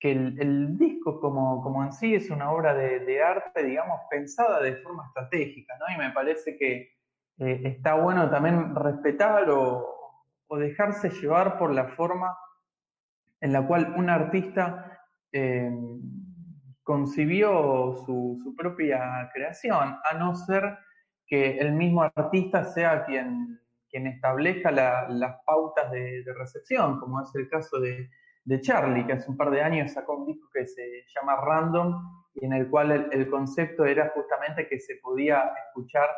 que 0.00 0.12
el, 0.12 0.78
disco 0.78 1.20
como, 1.20 1.62
como, 1.62 1.84
en 1.84 1.92
sí 1.92 2.14
es 2.14 2.30
una 2.30 2.50
obra 2.50 2.74
de, 2.74 3.22
arte, 3.22 3.62
digamos, 3.62 4.00
pensada 4.10 4.60
de 4.60 4.76
forma 4.76 5.06
estratégica, 5.06 5.74
¿no? 5.78 5.94
Y 5.94 5.98
me 5.98 6.10
parece 6.12 6.56
que 6.56 6.94
eh, 7.38 7.60
está 7.64 7.94
bueno 7.94 8.30
también 8.30 8.74
respetar 8.74 9.48
o, 9.50 9.96
dejarse 10.58 11.10
llevar 11.10 11.58
por 11.58 11.72
la 11.72 11.86
forma 11.90 12.36
en 13.40 13.52
la 13.52 13.64
cual 13.68 13.94
un 13.96 14.10
artista 14.10 15.00
eh, 15.30 15.70
concibió 16.90 17.94
su, 18.04 18.52
propia 18.58 19.30
creación, 19.32 19.96
a 20.10 20.18
no 20.18 20.34
ser 20.34 20.76
que 21.24 21.58
el 21.58 21.72
mismo 21.72 22.02
artista 22.02 22.64
sea 22.64 23.04
quien, 23.04 23.60
establezca 23.92 24.72
las 24.72 25.36
pautas 25.46 25.88
de, 25.92 26.24
recepción, 26.36 26.98
como 26.98 27.22
es 27.22 27.32
el 27.36 27.48
caso 27.48 27.78
de, 27.78 28.10
Charlie, 28.62 29.06
que 29.06 29.12
hace 29.12 29.30
un 29.30 29.36
par 29.36 29.52
de 29.52 29.62
años 29.62 29.92
sacó 29.92 30.16
un 30.16 30.26
disco 30.26 30.48
que 30.52 30.66
se 30.66 31.04
llama 31.14 31.36
Random 31.36 31.94
y 32.34 32.46
en 32.46 32.54
el 32.54 32.68
cual 32.68 33.08
el, 33.12 33.30
concepto 33.30 33.84
era 33.84 34.10
justamente 34.12 34.66
que 34.66 34.80
se 34.80 34.96
podía 34.96 35.52
escuchar, 35.68 36.08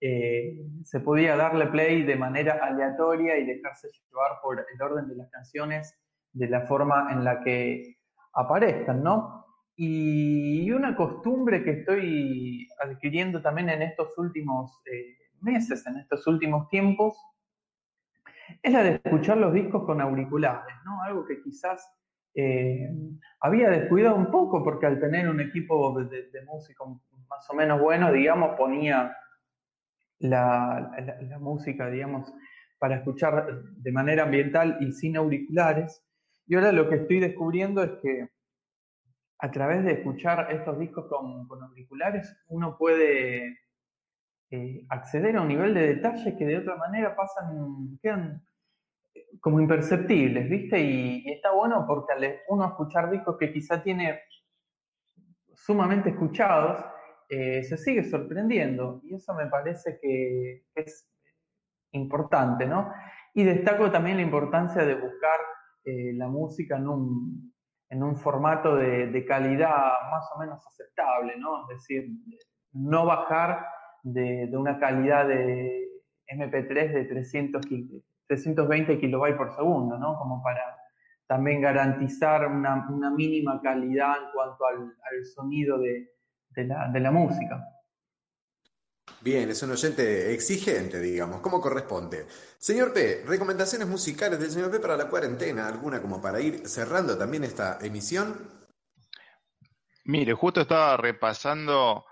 eh, 0.00 0.56
se 0.82 0.98
podía 0.98 1.36
darle 1.36 1.68
play 1.68 2.02
de 2.02 2.16
manera 2.16 2.58
aleatoria 2.62 3.38
y 3.38 3.46
dejarse 3.46 3.86
llevar 4.10 4.40
por 4.42 4.58
el 4.58 4.82
orden 4.82 5.06
de 5.06 5.14
las 5.14 5.30
canciones 5.30 5.96
de 6.32 6.48
la 6.48 6.62
forma 6.62 7.12
en 7.12 7.22
la 7.22 7.44
que 7.44 7.94
aparezcan, 8.34 9.04
¿no? 9.04 9.45
Y 9.78 10.70
una 10.70 10.96
costumbre 10.96 11.62
que 11.62 11.70
estoy 11.70 12.66
adquiriendo 12.82 13.42
también 13.42 13.68
en 13.68 13.82
estos 13.82 14.16
últimos 14.16 14.80
eh, 14.90 15.18
meses, 15.42 15.86
en 15.86 15.98
estos 15.98 16.26
últimos 16.26 16.68
tiempos, 16.70 17.14
es 18.62 18.72
la 18.72 18.82
de 18.82 19.00
escuchar 19.04 19.36
los 19.36 19.52
discos 19.52 19.84
con 19.84 20.00
auriculares, 20.00 20.74
¿no? 20.84 21.02
Algo 21.02 21.26
que 21.26 21.42
quizás 21.42 21.86
eh, 22.34 22.88
había 23.40 23.68
descuidado 23.68 24.16
un 24.16 24.30
poco 24.30 24.62
porque 24.64 24.86
al 24.86 24.98
tener 24.98 25.28
un 25.28 25.40
equipo 25.40 26.02
de, 26.04 26.26
músico 26.46 27.02
más 27.28 27.50
o 27.50 27.54
menos 27.54 27.80
bueno, 27.80 28.12
digamos, 28.12 28.56
ponía 28.56 29.14
la, 30.20 30.90
la, 31.28 31.38
música, 31.38 31.90
digamos, 31.90 32.32
para 32.78 32.96
escuchar 32.96 33.62
de 33.62 33.92
manera 33.92 34.22
ambiental 34.22 34.78
y 34.80 34.92
sin 34.92 35.16
auriculares. 35.16 36.02
Y 36.46 36.54
ahora 36.54 36.72
lo 36.72 36.88
que 36.88 36.96
estoy 36.96 37.20
descubriendo 37.20 37.82
es 37.82 37.90
que 38.02 38.28
a 39.38 39.50
través 39.50 39.84
de 39.84 39.92
escuchar 39.92 40.50
estos 40.50 40.78
discos 40.78 41.06
con, 41.08 41.62
auriculares, 41.62 42.34
uno 42.48 42.76
puede 42.78 43.58
eh, 44.50 44.86
acceder 44.88 45.36
a 45.36 45.42
un 45.42 45.48
nivel 45.48 45.74
de 45.74 45.94
detalle 45.94 46.36
que 46.36 46.46
de 46.46 46.58
otra 46.58 46.76
manera 46.76 47.14
pasan, 47.14 47.98
quedan 48.00 48.42
eh, 49.14 49.26
como 49.40 49.60
imperceptibles, 49.60 50.48
¿viste? 50.48 50.80
Y, 50.80 51.30
está 51.30 51.52
bueno 51.52 51.84
porque 51.86 52.12
al 52.14 52.40
uno 52.48 52.66
escuchar 52.66 53.10
discos 53.10 53.36
que 53.38 53.52
quizá 53.52 53.82
tiene 53.82 54.20
sumamente 55.52 56.10
escuchados, 56.10 56.84
eh, 57.28 57.62
se 57.64 57.76
sigue 57.76 58.04
sorprendiendo. 58.04 59.02
Y 59.04 59.16
eso 59.16 59.34
me 59.34 59.46
parece 59.46 59.98
que 60.00 60.64
es 60.74 61.10
importante, 61.92 62.66
¿no? 62.66 62.90
Y 63.34 63.44
destaco 63.44 63.90
también 63.90 64.16
la 64.16 64.22
importancia 64.22 64.84
de 64.84 64.94
buscar 64.94 65.38
la 65.88 66.26
música 66.26 66.78
en 66.78 66.88
un, 66.88 67.55
en 67.96 68.02
un 68.02 68.16
formato 68.16 68.76
de, 68.76 69.24
calidad 69.26 70.10
más 70.10 70.30
o 70.34 70.38
menos 70.38 70.64
aceptable, 70.66 71.34
¿no? 71.38 71.62
Es 71.62 71.78
decir, 71.78 72.06
no 72.72 73.06
bajar 73.06 73.66
de, 74.02 74.50
una 74.52 74.78
calidad 74.78 75.26
de 75.26 75.88
MP3 76.28 76.92
de 76.92 77.04
300, 77.04 77.62
320 78.26 78.98
kilobytes 79.00 79.38
por 79.38 79.50
segundo, 79.56 79.98
¿no? 79.98 80.14
Como 80.18 80.42
para 80.42 80.76
también 81.26 81.62
garantizar 81.62 82.46
una, 82.46 82.86
mínima 83.16 83.62
calidad 83.62 84.16
en 84.22 84.30
cuanto 84.34 84.66
al, 84.66 85.24
sonido 85.24 85.78
de 85.78 87.00
la 87.00 87.10
música. 87.10 87.64
Bien, 89.26 89.50
es 89.50 89.60
un 89.64 89.72
oyente 89.72 90.32
exigente, 90.32 91.00
digamos, 91.00 91.40
como 91.40 91.60
corresponde. 91.60 92.28
Señor 92.58 92.92
P, 92.92 93.24
recomendaciones 93.26 93.88
musicales 93.88 94.38
del 94.38 94.52
señor 94.52 94.70
P 94.70 94.78
para 94.78 94.96
la 94.96 95.08
cuarentena, 95.08 95.66
alguna 95.66 96.00
como 96.00 96.22
para 96.22 96.40
ir 96.40 96.68
cerrando 96.68 97.18
también 97.18 97.42
esta 97.42 97.76
emisión. 97.82 98.36
Mire, 100.04 100.32
justo 100.32 100.60
estaba 100.60 100.96
repasando 100.96 102.04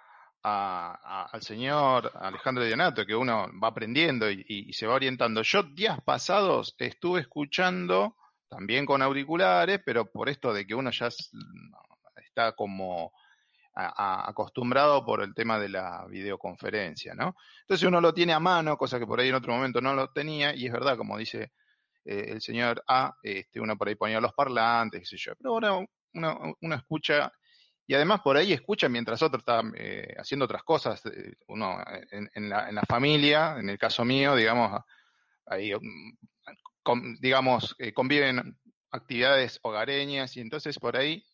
al 0.42 1.40
señor 1.40 2.10
Alejandro 2.16 2.64
Dionato, 2.64 3.06
que 3.06 3.14
uno 3.14 3.46
va 3.62 3.68
aprendiendo 3.68 4.28
y, 4.28 4.72
se 4.72 4.88
va 4.88 4.94
orientando. 4.94 5.42
Yo 5.42 5.62
días 5.62 6.00
pasados 6.04 6.74
estuve 6.78 7.20
escuchando, 7.20 8.16
también 8.48 8.84
con 8.84 9.02
auriculares, 9.02 9.80
pero 9.86 10.10
por 10.10 10.28
esto 10.28 10.52
de 10.52 10.66
que 10.66 10.74
uno 10.74 10.90
ya 10.90 11.10
está 12.16 12.56
como 12.56 13.12
acostumbrado 13.74 15.04
por 15.04 15.22
el 15.22 15.34
tema 15.34 15.58
de 15.58 15.68
la 15.68 16.06
videoconferencia, 16.08 17.14
¿no? 17.14 17.34
Entonces 17.62 17.86
uno 17.86 18.00
lo 18.00 18.14
tiene 18.14 18.32
a 18.32 18.40
mano, 18.40 18.76
cosa 18.76 18.98
que 18.98 19.06
por 19.06 19.18
ahí 19.18 19.28
en 19.28 19.34
otro 19.34 19.52
momento 19.52 19.80
no 19.80 19.94
lo 19.94 20.10
tenía, 20.12 20.54
y 20.54 20.66
es 20.66 20.72
verdad, 20.72 20.96
como 20.96 21.18
dice 21.18 21.52
eh, 22.04 22.26
el 22.28 22.40
señor 22.40 22.84
A, 22.86 23.16
este, 23.22 23.60
uno 23.60 23.76
por 23.76 23.88
ahí 23.88 23.96
ponía 23.96 24.20
los 24.20 24.32
parlantes, 24.32 25.08
qué 25.10 25.18
sé 25.18 25.32
pero 25.38 25.54
ahora 25.54 25.86
uno, 26.12 26.74
escucha, 26.74 27.32
y 27.86 27.94
además 27.94 28.20
por 28.20 28.36
ahí 28.36 28.52
escucha 28.52 28.88
mientras 28.88 29.20
otro 29.22 29.40
está 29.40 29.62
eh, 29.74 30.14
haciendo 30.18 30.44
otras 30.44 30.62
cosas, 30.62 31.04
eh, 31.06 31.34
uno 31.48 31.76
en, 32.12 32.48
la, 32.48 32.68
en, 32.68 32.74
la, 32.76 32.82
familia, 32.82 33.56
en 33.58 33.70
el 33.70 33.78
caso 33.78 34.04
mío, 34.04 34.36
digamos, 34.36 34.80
ahí, 35.46 35.72
mm, 35.74 37.18
digamos, 37.20 37.76
conviven 37.92 38.56
actividades 38.92 39.58
hogareñas, 39.62 40.36
y 40.36 40.40
entonces 40.40 40.78
por 40.78 40.96
ahí 40.96 41.24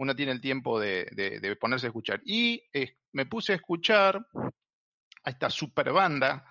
uno 0.00 0.16
tiene 0.16 0.32
el 0.32 0.40
tiempo 0.40 0.80
de, 0.80 1.56
ponerse 1.60 1.86
a 1.86 1.90
escuchar. 1.90 2.22
Y 2.24 2.64
eh, 2.72 2.96
me 3.12 3.26
puse 3.26 3.52
a 3.52 3.56
escuchar 3.56 4.26
a 5.24 5.30
esta 5.30 5.50
super 5.50 5.92
banda, 5.92 6.46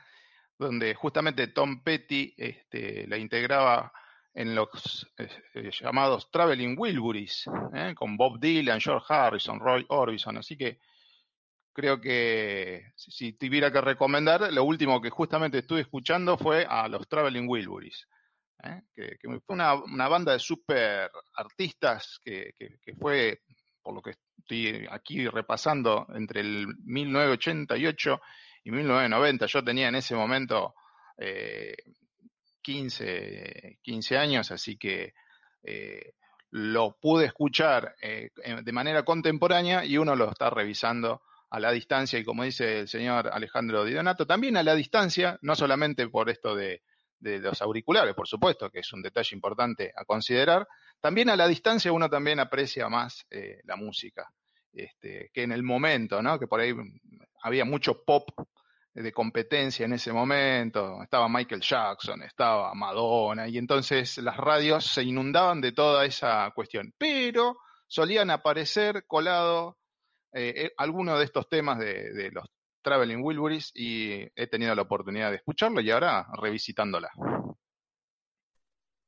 donde 0.55 0.93
justamente 0.93 1.47
Tom 1.47 1.81
Petty 1.83 2.35
este, 2.38 3.07
la 3.07 3.17
integraba 3.17 3.91
en 4.35 4.53
los 4.53 5.12
eh, 5.17 5.71
llamados 5.81 6.29
Traveling 6.29 6.75
Wilburys, 6.77 7.45
¿eh? 7.73 7.95
con 7.95 8.17
Bob 8.17 8.39
Dylan, 8.39 8.79
George 8.79 9.07
Harrison, 9.09 9.59
Roy 9.59 9.83
Orbison. 9.89 10.38
Así 10.38 10.55
que 10.55 10.79
creo 11.73 11.99
que 11.99 12.91
si 12.95 13.33
tuviera 13.33 13.71
que 13.71 13.81
recomendar, 13.81 14.53
lo 14.53 14.63
último 14.63 15.01
que 15.01 15.09
justamente 15.09 15.57
estuve 15.57 15.81
escuchando 15.81 16.38
fue 16.38 16.67
a 16.69 16.88
los 16.88 17.07
Traveling 17.07 17.49
Wilburys. 17.49 18.07
¿Eh? 18.63 18.82
que, 18.93 19.17
fue 19.45 19.56
una, 19.56 20.08
banda 20.08 20.34
de 20.34 20.39
super 20.39 21.10
artistas 21.36 22.19
que, 22.24 22.54
fue, 23.00 23.41
por 23.82 23.93
lo 23.93 24.02
que 24.02 24.15
estoy 24.38 24.88
aquí 24.89 25.28
repasando, 25.28 26.08
entre 26.13 26.41
el 26.41 26.67
1988 26.84 28.22
y 28.63 28.72
1990. 28.72 29.45
Yo 29.45 29.63
tenía 29.63 29.88
en 29.88 29.95
ese 29.95 30.15
momento 30.15 30.76
15, 32.62 33.06
eh, 33.06 33.78
15 33.82 34.17
años, 34.17 34.52
así 34.52 34.78
que 34.78 35.13
eh, 35.63 36.13
lo 36.52 36.98
pude 37.00 37.26
escuchar 37.26 37.95
de 38.02 38.72
manera 38.72 39.04
contemporánea 39.04 39.86
y 39.86 39.98
uno 39.98 40.15
lo 40.15 40.32
está 40.32 40.50
revisando 40.50 41.22
a 41.52 41.60
la 41.60 41.72
distancia 41.72 42.17
y 42.17 42.24
como 42.24 42.43
dice 42.43 42.80
el 42.82 42.88
señor 42.88 43.30
Alejandro 43.32 43.84
Di 43.84 43.93
Donato, 43.93 44.26
también 44.26 44.58
a 44.58 44.63
la 44.63 44.74
distancia, 44.74 45.38
no 45.41 45.56
solamente 45.56 46.08
por 46.08 46.30
esto 46.30 46.56
de, 46.56 46.82
de 47.19 47.39
los 47.39 47.62
auriculares, 47.62 48.15
por 48.15 48.27
supuesto, 48.27 48.69
que 48.69 48.79
es 48.79 48.93
un 48.93 49.01
detalle 49.01 49.36
importante 49.36 49.91
a 49.95 50.05
considerar. 50.05 50.67
También 50.99 51.29
a 51.29 51.36
la 51.36 51.47
distancia 51.47 51.91
uno 51.91 52.10
también 52.10 52.39
aprecia 52.39 52.89
más 52.89 53.25
eh, 53.29 53.60
la 53.63 53.75
música, 53.75 54.32
este, 54.71 55.29
que 55.34 55.43
en 55.43 55.51
el 55.51 55.63
momento, 55.63 56.21
¿no? 56.21 56.39
Que 56.39 56.47
por 56.47 56.60
ahí 56.60 56.73
había 57.43 57.65
mucho 57.65 58.03
pop 58.03 58.29
de 58.93 59.12
competencia 59.12 59.86
en 59.86 59.93
ese 59.93 60.12
momento, 60.12 61.01
estaba 61.03 61.29
Michael 61.29 61.62
Jackson, 61.62 62.23
estaba 62.23 62.73
Madonna, 62.73 63.47
y 63.47 63.58
entonces 63.58 64.17
las 64.17 64.36
radios 64.36 64.86
se 64.86 65.03
inundaban 65.03 65.62
de 65.62 65.71
toda 65.71 66.05
esa 66.05 66.51
cuestión, 66.55 66.93
pero 66.97 67.58
solían 67.88 68.29
aparecer 68.29 69.05
colado 69.05 69.77
eh, 70.34 70.53
eh, 70.55 70.71
algunos 70.77 71.19
de 71.19 71.25
estos 71.25 71.47
temas 71.47 71.79
de 71.79 72.29
los 72.32 72.45
Traveling 72.82 73.24
Wilburys 73.24 73.72
y 73.74 74.28
he 74.36 74.48
tenido 74.48 74.74
la 74.76 74.84
oportunidad 74.84 75.30
de 75.32 75.38
escucharla 75.38 75.82
y 75.82 75.92
ahora 75.92 76.28
revisitándola. 76.42 77.10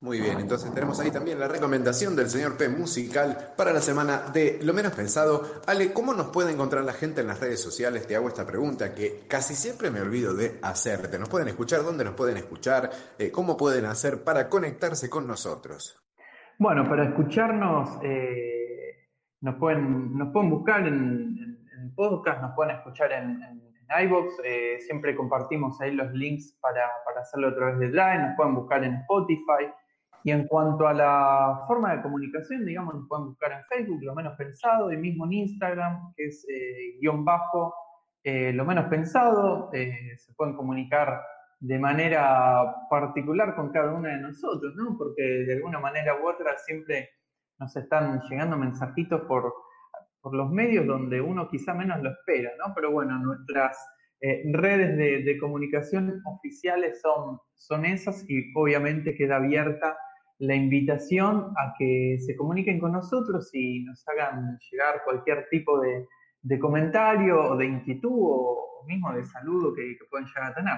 Muy 0.03 0.19
bien, 0.19 0.39
entonces 0.39 0.73
tenemos 0.73 0.99
ahí 0.99 1.11
también 1.11 1.39
la 1.39 1.47
recomendación 1.47 2.15
del 2.15 2.27
señor 2.27 2.57
P 2.57 2.69
musical 2.69 3.53
para 3.55 3.71
la 3.71 3.81
semana 3.81 4.31
de 4.33 4.57
Lo 4.63 4.73
menos 4.73 4.93
pensado. 4.93 5.43
Ale, 5.67 5.93
¿cómo 5.93 6.15
nos 6.15 6.29
puede 6.29 6.51
encontrar 6.51 6.83
la 6.83 6.93
gente 6.93 7.21
en 7.21 7.27
las 7.27 7.39
redes 7.39 7.61
sociales? 7.61 8.07
Te 8.07 8.15
hago 8.15 8.27
esta 8.27 8.43
pregunta 8.43 8.95
que 8.95 9.27
casi 9.27 9.53
siempre 9.53 9.91
me 9.91 10.01
olvido 10.01 10.33
de 10.33 10.57
hacerte. 10.63 11.19
¿Nos 11.19 11.29
pueden 11.29 11.49
escuchar? 11.49 11.83
¿Dónde 11.83 12.03
nos 12.03 12.15
pueden 12.15 12.37
escuchar? 12.37 12.89
Eh, 13.19 13.29
¿Cómo 13.29 13.55
pueden 13.55 13.85
hacer 13.85 14.23
para 14.23 14.49
conectarse 14.49 15.07
con 15.07 15.27
nosotros? 15.27 16.01
Bueno, 16.57 16.83
para 16.89 17.07
escucharnos 17.07 17.99
eh, 18.03 19.07
nos, 19.41 19.55
pueden, 19.57 20.17
nos 20.17 20.33
pueden 20.33 20.49
buscar 20.49 20.87
en, 20.87 21.50
podcast, 21.95 22.41
nos 22.41 22.53
pueden 22.55 22.75
escuchar 22.75 23.11
en, 23.11 23.41
en, 23.43 23.71
iVoox, 24.05 24.35
eh, 24.45 24.77
siempre 24.79 25.15
compartimos 25.15 25.79
ahí 25.81 25.93
los 25.93 26.11
links 26.13 26.57
para, 26.61 26.89
para 27.05 27.21
hacerlo 27.21 27.49
a 27.49 27.55
través 27.55 27.79
de 27.79 27.89
Drive, 27.89 28.19
nos 28.19 28.35
pueden 28.37 28.55
buscar 28.55 28.83
en 28.85 28.95
Spotify. 28.95 29.69
Y 30.23 30.31
en 30.31 30.47
cuanto 30.47 30.87
a 30.87 30.93
la 30.93 31.63
forma 31.67 31.95
de 31.95 32.01
comunicación, 32.01 32.65
digamos, 32.65 32.93
nos 32.93 33.07
pueden 33.09 33.25
buscar 33.25 33.51
en 33.51 33.63
Facebook, 33.65 34.01
lo 34.03 34.15
menos 34.15 34.37
pensado, 34.37 34.93
y 34.93 34.97
mismo 34.97 35.25
en 35.25 35.33
Instagram, 35.33 36.13
que 36.15 36.27
es 36.27 36.45
eh, 36.47 36.99
guion 37.01 37.25
bajo, 37.25 37.73
eh, 38.23 38.53
lo 38.53 38.63
menos 38.63 38.85
pensado. 38.85 39.69
Se 39.71 40.33
pueden 40.35 40.55
comunicar 40.55 41.21
de 41.61 41.77
manera 41.77 42.87
particular 42.89 43.55
con 43.55 43.71
cada 43.71 43.93
una 43.93 44.09
de 44.09 44.17
nosotros, 44.17 44.73
¿no? 44.75 44.97
Porque 44.97 45.21
de 45.21 45.53
alguna 45.53 45.79
manera 45.79 46.15
u 46.15 46.27
otra 46.27 46.57
siempre 46.57 47.09
nos 47.59 47.75
están 47.75 48.19
llegando 48.27 48.57
mensajitos 48.57 49.21
por, 49.21 49.53
por 50.21 50.35
los 50.35 50.51
medios 50.51 50.85
donde 50.85 51.19
uno 51.19 51.49
quizá 51.49 51.73
menos 51.73 52.01
lo 52.01 52.11
espera, 52.11 52.51
¿no? 52.57 52.73
Pero 52.75 52.91
bueno, 52.91 53.17
nuestras 53.19 53.77
redes 54.21 54.97
de, 54.97 55.23
de, 55.23 55.37
comunicación 55.39 56.21
oficiales 56.25 57.01
son, 57.01 57.39
son 57.55 57.85
esas 57.85 58.23
y 58.29 58.51
obviamente 58.55 59.15
queda 59.15 59.37
abierta 59.37 59.97
la 60.41 60.55
invitación 60.55 61.53
a 61.55 61.75
que 61.77 62.17
se 62.19 62.35
comuniquen 62.35 62.79
con 62.79 62.93
nosotros 62.93 63.51
y 63.53 63.83
nos 63.83 64.03
hagan 64.07 64.57
llegar 64.71 65.03
cualquier 65.05 65.47
tipo 65.51 65.79
de, 65.79 66.59
comentario 66.59 67.51
o 67.51 67.55
de 67.55 67.65
inquietud 67.67 68.11
o 68.11 68.83
mismo 68.87 69.13
de 69.13 69.23
saludo 69.23 69.71
que, 69.75 69.95
pueden 70.09 70.25
llegar 70.25 70.51
a 70.51 70.55
tener. 70.55 70.73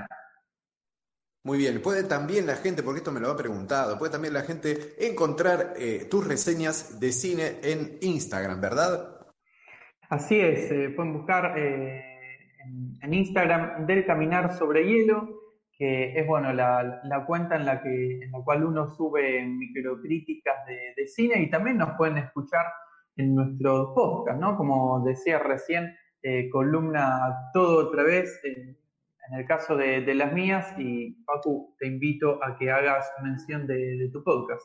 Muy 1.46 1.58
bien, 1.58 1.82
puede 1.82 2.04
también 2.04 2.46
la 2.46 2.58
gente, 2.58 2.84
porque 2.84 2.98
esto 2.98 3.14
me 3.14 3.22
lo 3.22 3.32
ha 3.32 3.38
preguntado, 3.38 3.98
puede 3.98 4.12
también 4.12 4.34
la 4.34 4.42
gente 4.42 4.96
encontrar 5.00 5.74
eh, 5.78 6.08
tus 6.12 6.28
reseñas 6.28 7.00
de 7.00 7.12
cine 7.14 7.60
en 7.64 8.00
Instagram, 8.02 8.60
¿verdad? 8.60 9.23
Así 10.10 10.40
es, 10.40 10.72
eh, 10.72 10.90
pueden 10.90 11.14
buscar 11.14 11.58
eh, 11.58 12.04
en, 13.02 13.14
Instagram 13.14 13.86
del 13.86 14.06
Caminar 14.06 14.54
sobre 14.54 14.86
Hielo 14.86 15.42
que 15.76 16.18
es 16.20 16.28
bueno 16.28 16.54
la, 16.54 17.24
cuenta 17.26 17.56
en 17.56 17.66
la, 17.66 17.82
que, 17.82 18.22
en 18.22 18.32
la 18.32 18.40
cual 18.44 18.64
uno 18.64 18.88
sube 18.88 19.44
microcríticas 19.44 20.66
de, 20.68 20.94
de, 20.96 21.08
cine 21.08 21.42
y 21.42 21.50
también 21.50 21.78
nos 21.78 21.98
pueden 21.98 22.18
escuchar 22.20 22.66
en 23.16 23.36
nuestro 23.36 23.94
podcast, 23.94 24.40
¿no? 24.40 24.56
Como 24.56 25.04
decía 25.04 25.40
recién, 25.40 25.96
eh, 26.22 26.50
columna 26.50 27.50
todo 27.54 27.90
otra 27.90 28.04
vez, 28.04 28.40
en 28.44 28.78
el 29.38 29.46
caso 29.46 29.76
de, 29.76 30.02
las 30.16 30.32
mías, 30.34 30.74
y 30.78 31.12
Paco, 31.26 31.76
te 31.80 31.88
invito 31.88 32.44
a 32.44 32.58
que 32.58 32.72
hagas 32.72 33.12
mención 33.22 33.68
de 33.68 34.10
tu 34.12 34.24
podcast. 34.24 34.64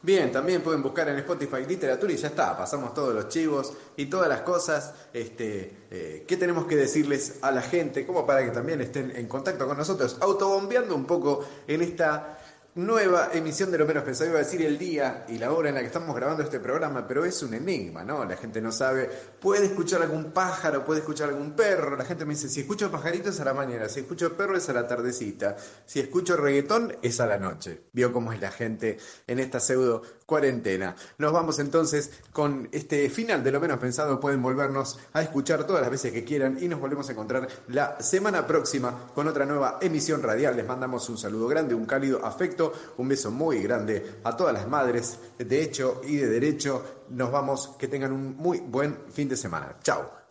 Bien, 0.00 0.30
también 0.30 0.62
pueden 0.62 0.80
buscar 0.80 1.08
en 1.08 1.18
Spotify 1.18 1.64
literatura 1.66 2.12
y 2.12 2.16
ya 2.16 2.28
está, 2.28 2.56
pasamos 2.56 2.94
todos 2.94 3.12
los 3.12 3.28
chivos 3.28 3.72
y 3.96 4.06
todas 4.06 4.28
las 4.28 4.42
cosas 4.42 4.94
este, 5.12 5.86
eh, 5.90 6.24
tenemos 6.38 6.66
que 6.66 6.76
decirles 6.76 7.38
a 7.42 7.50
la 7.50 7.62
gente, 7.62 8.06
como 8.06 8.24
para 8.24 8.44
que 8.44 8.52
también 8.52 8.80
estén 8.80 9.10
en 9.10 9.26
contacto 9.26 9.66
con 9.66 9.76
nosotros, 9.76 10.16
autobombeando 10.20 10.94
un 10.94 11.04
poco 11.04 11.44
en 11.66 11.82
esta 11.82 12.38
nueva 12.78 13.30
emisión 13.32 13.72
de 13.72 13.78
Lo 13.78 13.86
Menos 13.86 14.04
Pensado. 14.04 14.30
Iba 14.30 14.38
a 14.38 14.44
decir 14.44 14.62
el 14.62 14.78
día 14.78 15.24
y 15.28 15.36
la 15.36 15.52
hora 15.52 15.68
en 15.68 15.74
la 15.74 15.80
que 15.80 15.88
estamos 15.88 16.14
grabando 16.14 16.44
este 16.44 16.60
programa, 16.60 17.08
pero 17.08 17.24
es 17.24 17.42
un 17.42 17.52
enigma, 17.52 18.04
¿no? 18.04 18.24
La 18.24 18.36
gente 18.36 18.60
no 18.60 18.70
sabe. 18.70 19.10
Puede 19.40 19.66
escuchar 19.66 20.00
algún 20.00 20.30
pájaro, 20.30 20.84
puede 20.84 21.00
escuchar 21.00 21.28
algún 21.28 21.56
perro. 21.56 21.96
La 21.96 22.04
gente 22.04 22.24
me 22.24 22.34
dice, 22.34 22.48
si 22.48 22.60
escucho 22.60 22.88
pajaritos 22.88 23.34
es 23.34 23.40
a 23.40 23.46
la 23.46 23.54
mañana, 23.54 23.88
si 23.88 24.00
escucho 24.00 24.36
perro 24.36 24.56
es 24.56 24.68
a 24.68 24.72
la 24.72 24.86
tardecita, 24.86 25.56
si 25.86 25.98
escucho 25.98 26.36
reggaetón 26.36 26.96
es 27.02 27.18
a 27.18 27.26
la 27.26 27.36
noche. 27.36 27.82
Vio 27.92 28.12
cómo 28.12 28.32
es 28.32 28.40
la 28.40 28.52
gente 28.52 28.98
en 29.26 29.40
esta 29.40 29.58
pseudo 29.58 30.02
cuarentena. 30.24 30.94
Nos 31.18 31.32
vamos 31.32 31.58
entonces 31.58 32.12
con 32.32 32.68
este 32.70 33.10
final 33.10 33.42
de 33.42 33.50
Lo 33.50 33.58
Menos 33.58 33.80
Pensado. 33.80 34.20
Pueden 34.20 34.40
volvernos 34.40 35.00
a 35.14 35.22
escuchar 35.22 35.64
todas 35.64 35.82
las 35.82 35.90
veces 35.90 36.12
que 36.12 36.22
quieran 36.22 36.58
y 36.60 36.68
nos 36.68 36.78
volvemos 36.78 37.08
a 37.08 37.12
encontrar 37.12 37.48
la 37.66 38.00
semana 38.00 38.46
próxima 38.46 39.08
con 39.16 39.26
otra 39.26 39.44
nueva 39.46 39.78
emisión 39.80 40.22
radial. 40.22 40.56
Les 40.56 40.66
mandamos 40.66 41.08
un 41.08 41.18
saludo 41.18 41.48
grande, 41.48 41.74
un 41.74 41.84
cálido 41.84 42.24
afecto 42.24 42.67
un 42.96 43.08
beso 43.08 43.30
muy 43.30 43.62
grande 43.62 44.20
a 44.24 44.36
todas 44.36 44.54
las 44.54 44.68
madres 44.68 45.18
de 45.38 45.62
hecho 45.62 46.00
y 46.04 46.16
de 46.16 46.28
derecho. 46.28 47.04
Nos 47.10 47.30
vamos, 47.30 47.76
que 47.78 47.88
tengan 47.88 48.12
un 48.12 48.36
muy 48.36 48.60
buen 48.60 48.96
fin 49.10 49.28
de 49.28 49.36
semana. 49.36 49.76
Chao. 49.82 50.27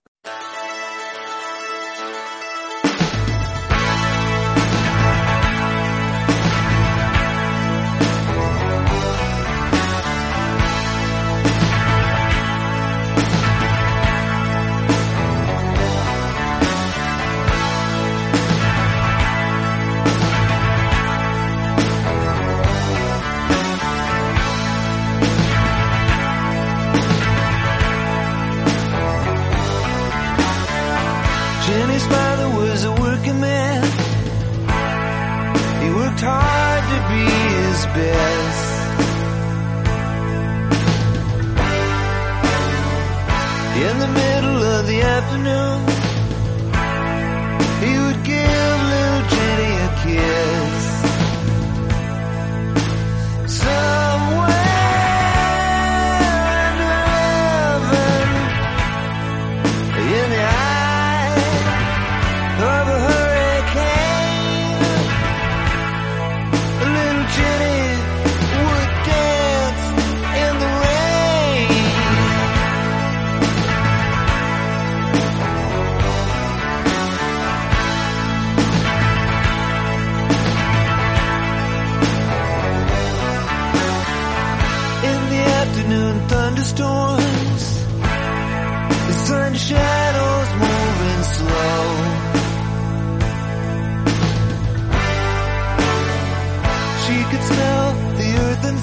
a 66.82 66.86
little 66.86 67.28
Jenny. 67.36 67.87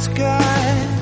sky. 0.04 0.93